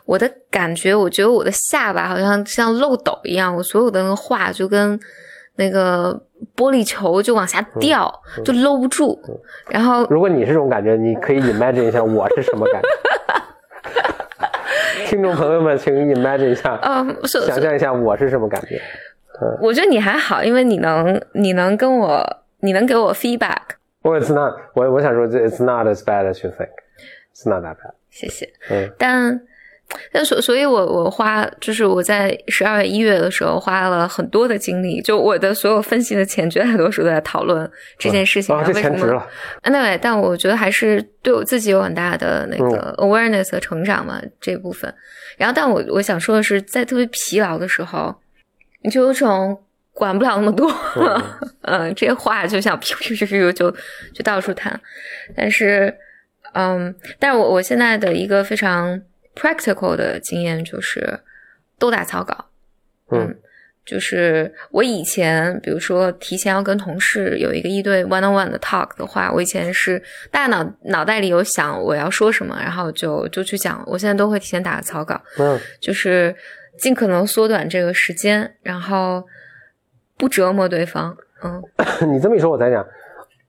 [0.06, 5.00] 我的感觉，我觉得我的下巴好像像漏斗一样，我所有的那个话就跟
[5.56, 6.22] 那个
[6.56, 8.14] 玻璃球就往下掉，
[8.46, 9.20] 就搂不住。
[9.72, 12.88] 然后如果你是这种感觉，你可以 imagine 一下我是什么感觉。
[15.08, 18.76] 听众朋友们，请 imagine 一下，嗯，所想象一下我是什么感觉。
[19.42, 23.58] 嗯我觉得你还好，因为你能你能跟我你能给我 feedback，
[24.04, 26.70] 我 it's not，我我想说这 it's not as bad as you think.
[27.34, 27.94] It's not that bad.
[28.10, 28.52] 谢谢。
[28.70, 29.42] 嗯但
[30.12, 38.56] 但所所以我，我花就是我在十二月一月的时候花了很多的精力，就我的所有分析的钱，绝大多数都在讨论这件事情。
[38.56, 39.28] 啊，然后为什么这钱值了。
[39.64, 44.94] Anyway，但我觉得还是对我自己有很大的那个嗯 awareness 的成长嘛，这部分。
[45.38, 48.16] 然后，但我我想说的是，在特别疲劳的时候，
[48.84, 49.58] 你就有种
[49.94, 50.72] 管不了那么多，
[51.64, 53.72] 嗯，这些话就想噗噗噗噗就
[54.14, 54.80] 就到处弹。
[55.36, 55.94] 但是，
[56.54, 59.02] 嗯，但是我我现在的一个非常
[59.36, 61.20] practical 的经验就是
[61.80, 62.46] 都打草稿，
[63.10, 63.36] 嗯
[63.84, 73.84] 就是我以前，比如说提前要跟同事有一个一对 one on one 的 talk 的话，我以前是大脑脑袋里有想我要说什么，然后就就去讲。
[73.88, 76.34] 我现在都会提前打个草稿，嗯就是
[76.78, 79.26] 尽可能缩短这个时间，然后
[80.16, 81.18] 不折磨对方。
[81.44, 81.62] 嗯
[82.14, 82.86] 你这么一说，我才讲，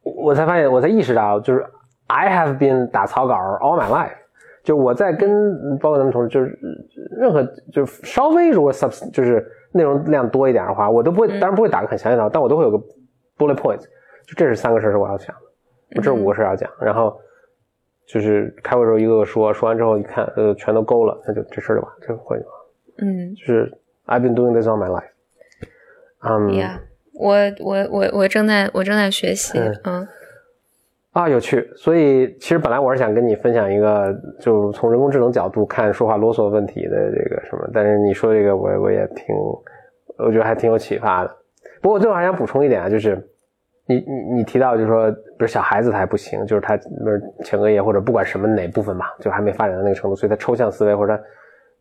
[0.02, 1.62] 我才发现，我才意识到，就是
[2.06, 4.16] I have been 打草稿 all my life。
[4.62, 6.58] 就我在跟包括咱们同事，就是
[7.18, 12.78] 任何就是稍微如果 subs 就是内容量多一点的话，我都不会，当然不会打个很详细的，但我都会有个
[13.36, 15.42] bullet point，就这是三个事儿是我要讲的，
[15.96, 17.18] 我这是五个事儿要讲，然后
[18.06, 22.54] 就是开会的时候一个个说，说完之后一看，呃，全都勾了，那就这事儿就完，这个会就完。
[22.98, 23.34] 嗯。
[23.34, 23.72] 就是
[24.06, 25.10] I've been doing this all my life。
[26.20, 26.78] 嗯，，Yeah，
[27.14, 29.74] 我我我我正在我正在学习，嗯。
[29.84, 30.08] 嗯
[31.12, 31.70] 啊，有趣。
[31.76, 39.26] 所以其实本来我是想跟你分享一个，就从人工智能角度看说话啰嗦问题的这个什么，但是你说这个我我也挺，
[40.18, 41.30] 我觉得还挺有启发的。
[41.82, 43.16] 不过最后还想补充一点啊，就是
[43.86, 51.22] 你你你提到就是说，不是小孩子他还不行，就是他不是前额叶或者不管什么哪部分吧，就还没发展到那个程度，所以他抽象思维或者他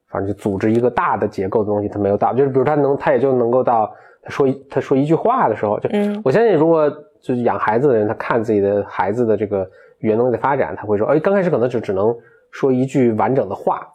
[0.10, 3.90] 反正就组织一个大的结构的东西他没有到，就是比如他能他也就能够到
[4.24, 6.92] 他说他说一句话的时候，就嗯我相信如果
[7.22, 12.16] 就是养孩子的人，他看自己的孩子的这个语言能力的发展，他会说，哎，刚开始可能就只能
[12.52, 13.88] 说一句完整的话，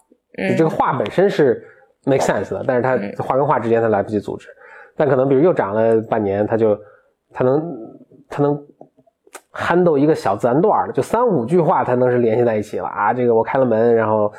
[0.49, 1.63] 就这个话本身是
[2.05, 4.49] make sense 的，但是他话跟话之间他来不及组织。
[4.97, 6.79] 但可能比如又长了半年，他就
[7.33, 7.63] 他能
[8.31, 8.59] 他能
[9.53, 13.13] handle 一个小自然段了，就三五句话他能是联系在一起了啊。
[13.13, 14.33] 这个我开了门，然后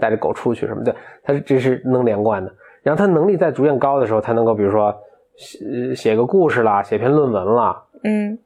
[0.00, 2.52] 带着狗出去什么的，他这是能连贯的。
[2.82, 4.92] 然后他能力在逐渐高的时候，他能够比如说
[5.40, 8.38] 写写个故事啦，写篇论文啦，嗯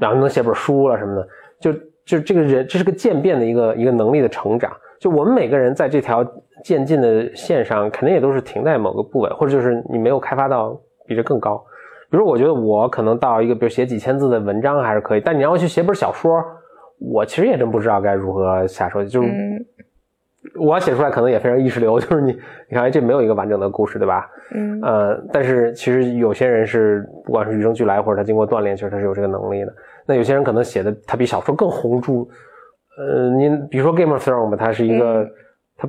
[0.00, 1.28] 然后能写本书了什么的，
[1.60, 1.72] 就
[2.04, 4.72] 就这个人这是个渐变的一个一个能力的成长。
[4.98, 6.26] 就我们每个人在这条
[6.64, 11.62] 渐进的线上，肯定也都是停在某个部位，或者就是你没有开发到比这更高。
[12.10, 16.42] 比如我觉得我可能到一个，比如写几千字的文章还是可以，但你让我去写本小说，
[16.98, 19.04] 我其实也真不知道该如何下手。
[19.04, 19.66] 就是嗯
[20.58, 22.32] 我写出来可能也非常意识流， 就是你
[22.68, 24.28] 你看这没有一个完整的故事，对吧？
[24.54, 29.74] 嗯呃，但是其实有些人是不管是与生俱来，或者他经过锻炼，其实他是有这个能力的。
[30.06, 32.28] 那有些人可能写的他比小说更宏著，
[32.98, 35.26] 呃，您比如说《Game of Thrones》吧，它是一个，
[35.76, 35.88] 它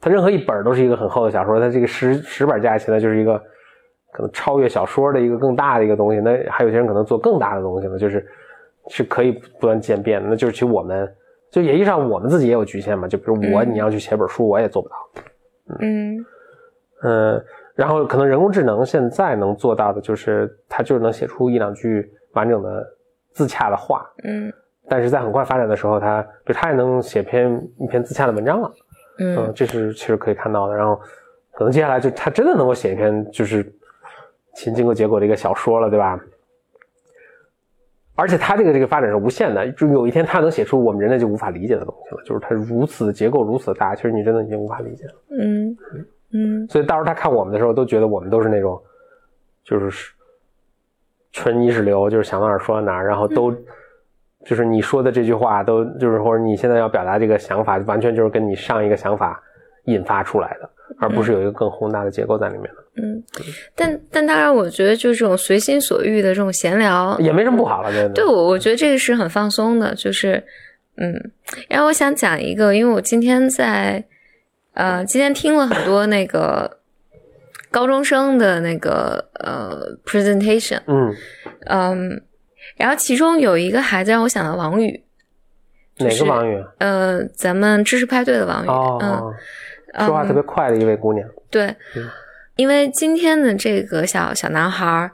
[0.00, 3.36] 它任何一本都是一个很厚的小说，它这个十十本加起来就是一个
[4.12, 6.20] 可能超越小说的一个更大的一个东西。
[6.20, 8.24] 那还有些人可能做更大的东西呢，就是
[8.88, 10.28] 是可以不断渐变的。
[10.30, 11.12] 那就是其实我们
[11.50, 14.96] 就也意义上我们自己也有局限嘛，就比如我嗯你要去写本书，我也做不到。
[15.80, 16.24] 嗯
[17.02, 22.86] 嗯，然后可能人工智能现在能做到的就是，它就能写出一两句完整的
[23.32, 24.52] 自洽的话，嗯
[24.88, 28.70] 但是在很快发展的时候，它就它也能写篇一篇自洽的文章了，
[29.18, 30.74] 嗯，嗯这是其实可以看到的。
[30.74, 31.00] 然后
[31.52, 33.64] 可能接下来就它真的能够写一篇就是
[34.54, 36.18] 前经过结果的一个小说了，对吧？
[38.16, 45.14] 而且它这个这个发展是无限的，就有一天它能写出我们人类就无法理解的东西了，就是它如此结构如此大，其实你真的已经无法理解了。
[45.38, 45.76] 嗯
[46.32, 46.68] 嗯。
[46.68, 48.82] 所以到时候他看我们的时候，都觉得我们都是那种，
[49.62, 50.12] 就是
[51.30, 53.54] 纯意识流，就是想到哪儿说到哪儿，然后都、
[54.44, 59.38] 就是你说的这句话都就是或者你现在要表达这个想法，完全就是跟你上一个想法
[59.84, 63.22] 引发出来的，而不是有一个更宏大的结构在里面的，嗯，
[63.74, 68.08] 但但当然，我觉得就是这种随心所欲的这种闲聊，也没什么不好了，对。
[68.14, 70.42] 对我我觉得这个是很放松的，就是
[70.96, 71.30] 嗯，
[71.68, 74.02] 然后我想讲一个，因为我今天在
[74.72, 76.78] 呃今天听了很多那个
[77.70, 81.14] 高中生的那个呃 presentation，嗯，
[81.66, 82.22] 嗯，
[82.76, 85.04] 然后其中有一个孩子让我想到王宇，
[85.98, 86.64] 哪个王宇？
[86.78, 89.34] 呃，咱们知识派对的王宇，哦，
[89.92, 91.28] 嗯，说话特别快的一位姑娘。
[91.50, 92.08] 对嗯，
[92.56, 95.10] 因为今天的这个小小男孩儿，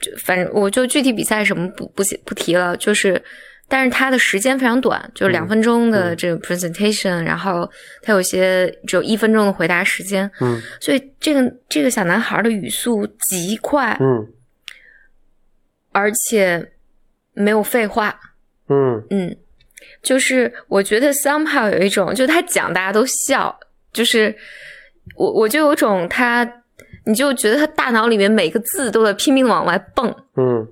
[0.00, 3.22] 就反正我就具体比赛什么不不不提了，就是，
[3.68, 7.70] 但是他的时间非常短，就是两分钟的这个 presentation，、然后
[8.02, 10.60] 他有些只有一分钟的回答时间，嗯。
[10.80, 14.26] 所以这个这个小男孩的语速极快，嗯。
[15.92, 16.72] 而且
[17.32, 18.18] 没有废话，
[18.68, 19.04] 嗯。
[19.10, 19.36] 嗯，
[20.02, 23.58] 就是我觉得 somehow 有一种，就他讲大家都笑，
[23.92, 24.34] 就是
[25.16, 26.44] 我我就有种他，
[27.04, 30.66] 你就觉得他大脑里面每个字都在拼命往外蹦，嗯。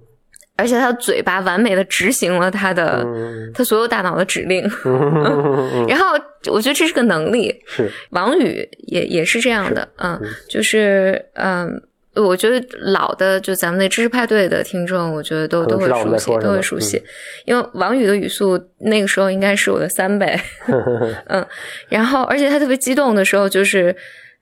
[0.56, 3.50] 而且他的嘴巴完美的执行了他的、嗯。
[3.54, 6.06] 他所有大脑的指令，嗯， 然后
[6.50, 7.54] 我觉得这是个能力。
[7.66, 7.90] 是。
[8.10, 11.82] 王宇也也是这样的，嗯，就是嗯。
[12.14, 17.00] 我觉得老的就咱们那知识派对的听众，我觉得都都会熟悉，都会熟悉，
[17.44, 20.36] 因为王宇的语速那个时候应该是我的三倍，
[21.28, 21.46] 嗯，
[21.88, 23.94] 然后而且他特别激动的时候，就是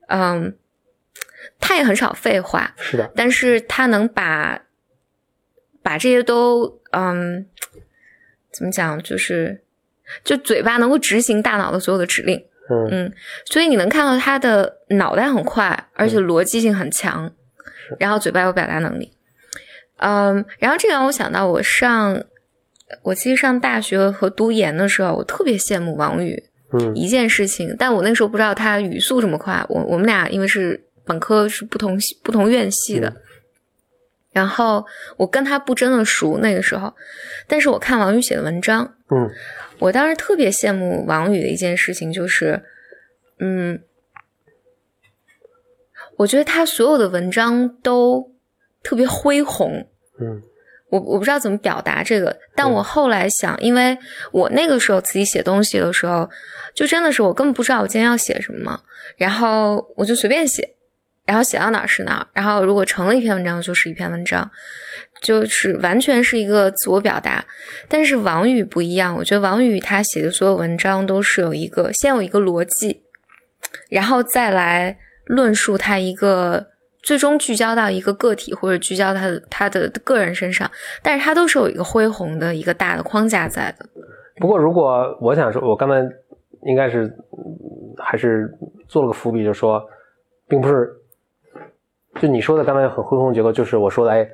[0.08, 0.54] 嗯，
[1.60, 4.60] 他也很少废话，是的，但是他能把
[5.82, 7.46] 把这些都嗯
[8.52, 9.62] 怎么讲，就是
[10.24, 12.88] 就嘴巴能够执行大脑的所有的指令，嗯。
[12.90, 13.12] 嗯，
[13.46, 17.32] 所以你能看到他的脑袋很快，而且逻辑性很强，
[17.98, 19.12] 然后嘴巴有表达能力。
[19.98, 22.22] 嗯，然后这让我想到我上，
[23.02, 26.94] 我其实上大学和读研的时候，我特别羡慕王宇嗯。
[26.94, 29.64] 一件事情，但我那时候不知道他语速这么快。
[29.68, 33.16] 我我们俩因为是本科是不同系不同院系的，
[34.32, 34.84] 然后
[35.16, 36.94] 我跟他不真的熟那个时候，
[37.46, 39.30] 但是我看王宇写的文章，嗯。
[39.78, 42.64] 我当时特别羡慕王宇的一件事情就是，
[43.38, 43.82] 嗯，
[46.16, 48.32] 我觉得他所有的文章都
[48.82, 49.86] 特别恢宏，
[50.18, 50.42] 嗯。
[50.88, 53.98] 我我不知道怎么表达这个，但我后来想，因为
[54.30, 56.30] 我那个时候自己写东西的时候，
[56.74, 58.80] 就真的是我根本不知道我今天要写什么，
[59.16, 60.75] 然后我就随便写，
[61.26, 64.50] 然后写到哪儿是哪儿，然后如果成了一篇文章就是一篇文章，
[65.20, 67.44] 就是完全是一个自我表达。
[67.88, 73.02] 但是王宇不一样，我觉得王宇他写的所有文章都是有一个先有一个逻辑，
[73.90, 74.96] 然后再来
[75.26, 76.68] 论述他一个。
[77.02, 80.68] 最终聚焦到一个个体，或者聚焦他的他的个人身上，
[81.04, 83.86] 但是他都是有一个恢宏的一个大的框架在的。
[84.40, 85.94] 不过，如果我想说，我刚才
[86.64, 87.08] 应该是
[87.96, 88.52] 还是
[88.88, 89.80] 做了个伏笔，就说，
[90.48, 90.92] 并不是，
[92.20, 94.28] 就你说的刚才很恢宏结构，就是我说的，哎，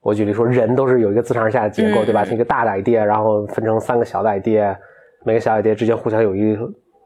[0.00, 2.24] 我举例说，人都是有一个自上而下的结构，对吧？
[2.24, 4.76] 一个大的 idea，然后分成三个小的 idea，
[5.24, 6.56] 每个小 idea 之间互相有一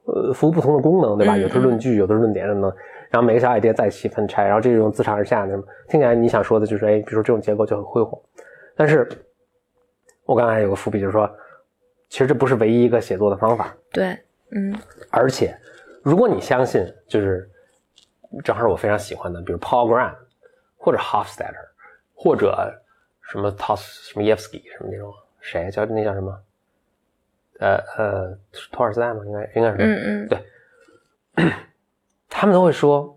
[0.07, 1.37] 呃服务不同的功能，对吧？
[1.37, 2.77] 有的是论据，有的是论点什么的。
[3.11, 5.55] 然后每个小 idea 再细分拆，然后这种自上而下的，
[5.89, 8.19] 听起来你想说的就是，哎，比如说这种结构就很恢宏。
[8.75, 9.07] 但是，
[10.25, 11.31] 我刚才有个伏笔，就是说，
[12.09, 13.77] 其实这不是唯一一个写作的方法。
[13.93, 14.19] 对，
[14.51, 14.75] 嗯。
[15.11, 15.55] 而且，
[16.03, 17.47] 如果你相信，就是
[18.43, 20.15] 正好是我非常喜欢的，比如 Paul Graham，
[20.83, 21.69] 或者 Hofstadter，
[22.13, 22.83] 或者
[23.31, 23.81] 什么 Tos
[24.11, 26.37] 什么 Yevsky 什么那种，谁叫那叫什么？
[27.61, 28.39] 呃呃，
[28.73, 29.21] 托尔斯泰吗？
[29.25, 29.77] 应该应该是。
[29.79, 30.29] 嗯嗯。
[30.29, 31.53] 对。
[32.29, 33.17] 他们都会说，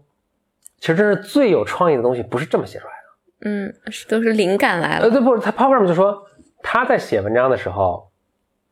[0.77, 3.75] 其实真是最有创意的东西不是这么写出来的，嗯，
[4.07, 5.05] 都是灵感来了。
[5.05, 6.23] 呃，对，不是他 p o w e r 就说
[6.61, 8.11] 他在写文章的时候，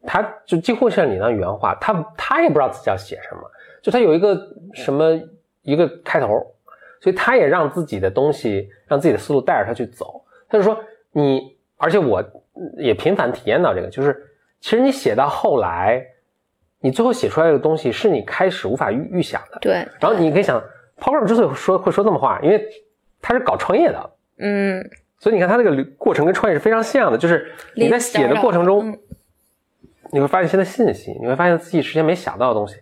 [0.06, 3.41] 他就几乎像你那原话，他他也不知道自己要写什么，
[3.82, 4.38] 就他有一个
[4.76, 5.20] 什么
[5.64, 6.53] 一个开头，
[7.04, 10.24] 所以他也让自己的东西，让自己的思路带着他去走。
[10.47, 10.80] 他就说
[11.12, 12.24] 你，而且我
[12.78, 14.16] 也频繁体验到这个，就是
[14.62, 16.08] 其实你写到后来。
[16.86, 19.88] 你最后写出来的东西是你开始无法预预想的，对。
[20.01, 20.62] 然后你可以想
[20.99, 22.62] ，Paul 之所以说会说这么话，因为
[23.22, 24.86] 他是搞创业的，嗯。
[25.18, 28.99] 所以你看他这个过程跟创业是非常像的，就是你在写的过程中，
[30.12, 32.76] 你会发现新的信息，你会发现自己之前没想到的东西，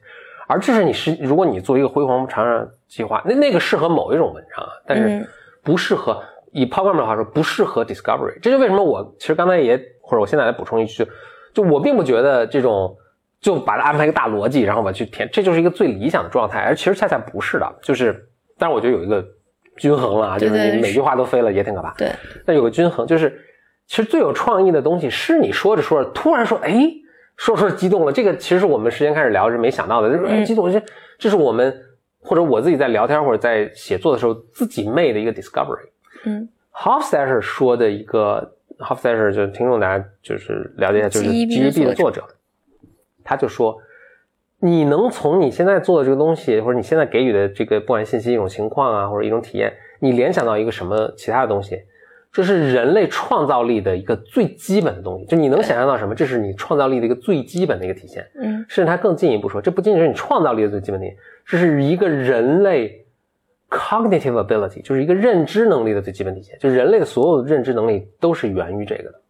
[0.47, 5.27] 而这是你是如果你做一个辉煌长远计划，那那个适合某一种文章啊，但是
[5.63, 6.21] 不适合
[6.51, 8.39] 以 Paul 的话说不适合 Discovery。
[8.39, 11.07] 这就为什么我其实刚才也或者我现在来补充一句，
[11.53, 12.95] 就我并不觉得这种。
[13.41, 16.59] 就把它安排一个大逻辑，然后我去填，这就是一个最理想的状态。
[16.59, 18.23] 而其实恰恰不是的，就是，
[18.55, 19.25] 但是我觉得有一个
[19.77, 21.91] 均衡了啊，就是你每句话都飞了也挺可怕。
[21.97, 22.11] 对，
[22.45, 23.35] 但有个均衡，就是
[23.87, 26.87] 其实最有创意的东西是你说着说着突然说，哎，
[27.35, 28.11] 说说激动了。
[28.11, 30.79] 这个其实是我们时间开始聊是没想到的，就是哎激动，这
[31.17, 31.75] 这是我们
[32.21, 35.89] 或者我自己在聊天或者在写作的时候自己昧的一个 discovery。
[36.25, 42.23] 嗯，Hofstadter 说的一个 Hofstadter 就听众大家就是了解一下，就是 GEB 的作者。
[43.23, 43.77] 他就说
[44.59, 51.79] ：“你能从你现在做的这个东西，或者你现在给予的这个不管信息一种情况啊，或者一种体验，你联想到一个什么其他的东西，
[52.31, 55.25] 这是人类创造力的一个最基本的东西。
[55.25, 58.27] 就你能想象到什么，这是你创造力的一个最基本的一个体现。
[58.35, 61.13] 嗯，甚至他更进一步说，这不仅仅是你创造力的最基本体，
[61.45, 63.05] 这是一个人类
[63.69, 66.57] cognitive ability，就是一个认知能力的最基本体现。
[66.59, 69.21] 就人类的所有的认知能力都是源于这个的。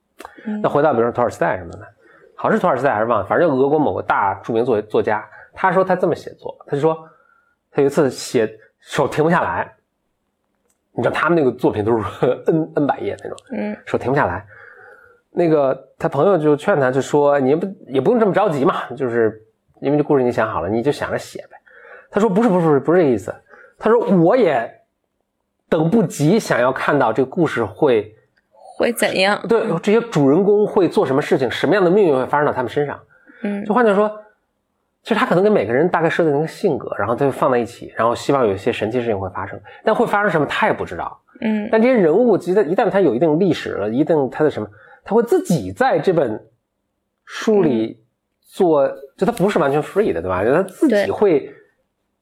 [0.62, 1.88] 那回到比如说托尔斯泰什么的。”
[2.34, 7.08] 好像是托尔斯泰还是忘了，反正俄国某个大著名作作家，他说他这么写作，他就说
[7.70, 9.72] 他有一次写手停不下来，
[10.94, 12.04] 你知道他们那个作品都是
[12.50, 14.44] n n 百页那种，嗯，手停不下来，
[15.30, 19.40] 那个他朋友就劝他，就说你不也不用这么着急嘛，就是
[19.80, 21.61] 因为这故事你想好了，你就想着写呗。
[22.12, 23.34] 他说不是不是不是不是这个意思，
[23.80, 24.72] 他说我也
[25.68, 28.16] 等不及想要看到这个故事会。
[28.78, 29.40] 会怎样？
[29.48, 31.50] 对，这些主人公会做什么事情？
[31.52, 33.00] 什么样的命运会发生到他们身上？
[33.44, 34.12] 嗯，就换句话说，
[35.04, 39.60] 其实他可能跟每个人大概设定一个性格，然后他就放在一起，然后希望有一些神奇事情会发生。
[39.84, 41.22] 但会发生什么，他也不知道。
[41.42, 44.68] 嗯，但这些人物，一旦一旦他有一定历史了，一定他的什么，
[45.04, 46.44] 他会自己在这本
[47.26, 48.04] 书里
[48.42, 50.44] 做，就他不是完全 free 的，对吧？
[50.44, 51.54] 就他自己会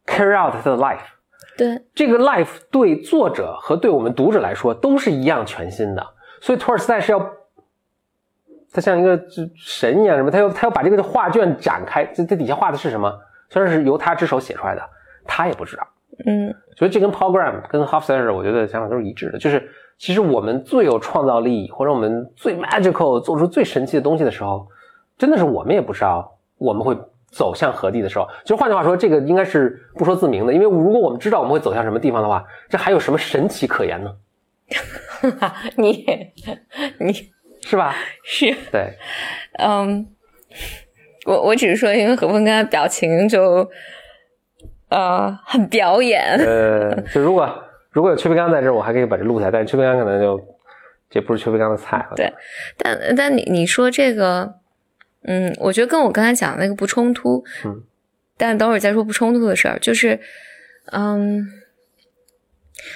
[0.09, 0.99] carry out 他的 life。
[1.57, 6.05] 对，这个 life 对作者和对我们读者来说都是一样全新的。
[6.41, 7.19] 所以托尔斯泰是要，
[8.71, 9.21] 他像一个
[9.57, 13.13] 神一样什么，他要他要把这个画卷展开，这这底下画的是什么？
[13.49, 14.81] 虽然是由他之手写出来的，
[15.25, 15.85] 他也不知道。
[16.25, 24.67] 嗯，所以这跟 Paul Graham 跟 Hofstadter 我觉得想法都是一致的，就是其实我们最有创造力或者我们最 magical 做出最神奇的东西的时候，
[25.17, 26.97] 真的是我们也不知道我们会
[27.31, 28.27] 走向何地的时候。
[28.43, 34.15] 其实换句话说，这个应该是不说自明的，因为如果我们知道我们会走向什么地方的话，这还有什么神奇可言呢？
[35.77, 36.05] 你
[36.99, 37.11] 你
[37.61, 37.95] 是吧？
[38.23, 38.93] 是，对，
[39.57, 40.07] 嗯，
[41.25, 43.67] 我我只是说，因为何峰刚才表情就
[44.89, 46.37] 呃很表演。
[46.37, 47.51] 呃，就如果
[47.91, 50.39] 如果有邱培刚在这儿，我还可以把这录下来，但是邱培刚可能就
[51.09, 52.05] 这不是邱培刚的菜。
[52.15, 52.31] 对，
[52.77, 54.53] 但但你你说这个，
[55.23, 57.43] 嗯，我觉得跟我刚才讲的那个不冲突。
[57.65, 57.83] 嗯。
[58.37, 60.17] 但等会儿再说不冲突的事儿，就是，
[60.93, 61.45] 嗯，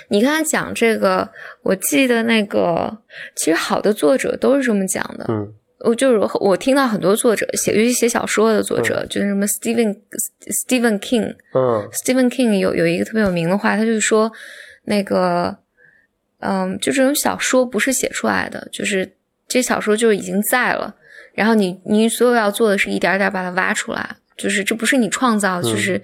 [0.08, 1.30] 你刚才讲这个，
[1.64, 3.00] 我记得那个，
[3.36, 5.26] 其实好的作者都是这么讲的。
[5.28, 5.54] 嗯。
[5.80, 9.94] 我就是我听到很多作者写，尤其写小说的作者，就是什么 Stephen
[10.48, 14.32] Stephen King，嗯，Stephen King 有有一个特别有名的话，他就是说，
[14.86, 15.58] 那个，
[16.40, 19.12] 嗯，就这种小说不是写出来的，就是
[19.46, 20.96] 这小说就已经在了，
[21.34, 26.02] 然后你你所有要做的是一点点把它挖出来，就是这不是你创造，就是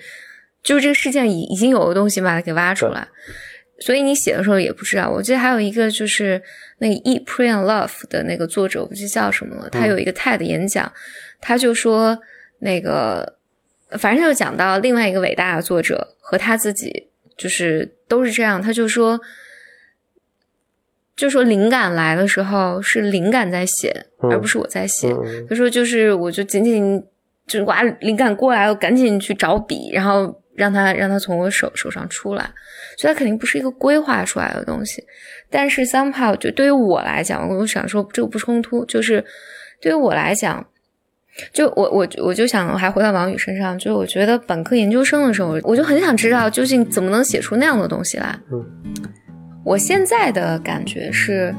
[0.62, 3.08] 就是这个事件已已经有的东西把它给挖出来。
[3.82, 5.10] 所以你写的时候也不知道。
[5.10, 6.42] 我记得还有一个就是
[6.80, 9.70] 那个《Eat, Pray and Love》的那个作者，我不记得叫什么了。
[9.70, 10.92] 他有一个 TED 演讲，
[11.40, 12.20] 他就说
[12.60, 13.38] 那个，
[13.92, 17.08] 反正就讲到另外一个伟大的作者和他自己，
[17.38, 18.62] 就是都是这样。
[18.62, 19.22] 他就说，
[21.20, 25.14] 就说灵感来的时候是灵感在写，而不是我在写。
[25.50, 27.04] 他说就是我就仅仅
[27.46, 32.50] 就是哇，灵感过来，我赶紧去找笔，然后让他让他从我手手上出来。
[32.98, 35.04] 所以它肯定不是一个规划出来的东西，
[35.50, 39.24] 但是 somehow 就对于我来讲，我想说这个不冲突，就是
[39.82, 40.66] 对于我来讲，
[41.52, 48.38] 就我我我就想还回到王宇身上，就是我觉得本科研究生的时候，我就很想知道究竟怎么能写出那样的东西来。
[48.52, 48.66] 嗯，
[49.64, 51.54] 我现在的感觉是，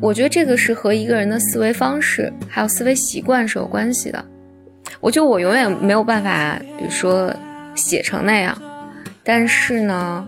[0.00, 4.24] 我觉得这个是和一个人的思维方式还有思维习惯是有关系的。
[5.00, 7.32] 我觉得我永远没有办法，比如说
[7.74, 8.56] 写成那样。
[9.24, 10.26] 但是呢，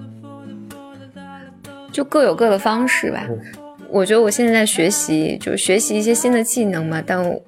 [1.91, 3.27] 就各有各的方式吧。
[3.89, 7.03] 我觉得我现在在学习，就是学习一些新的技能嘛。
[7.05, 7.41] 但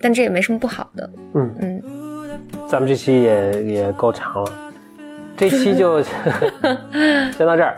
[0.00, 1.10] 但这也没什么不好的。
[1.34, 1.82] 嗯嗯，
[2.68, 4.52] 咱们这期也也够长了，
[5.36, 6.02] 这期就
[7.36, 7.76] 先到这儿。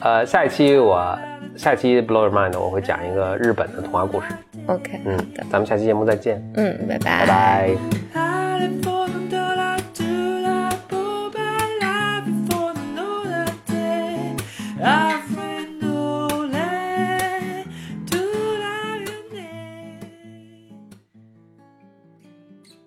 [0.00, 1.18] 呃下一期我
[1.56, 4.26] 下一期 blow your mind 我会讲一个日本的童话故事。
[4.66, 5.16] Ok 嗯
[5.50, 7.26] 咱们下期节目再见嗯拜拜。
[7.26, 7.76] 拜拜。
[14.86, 15.15] Ah!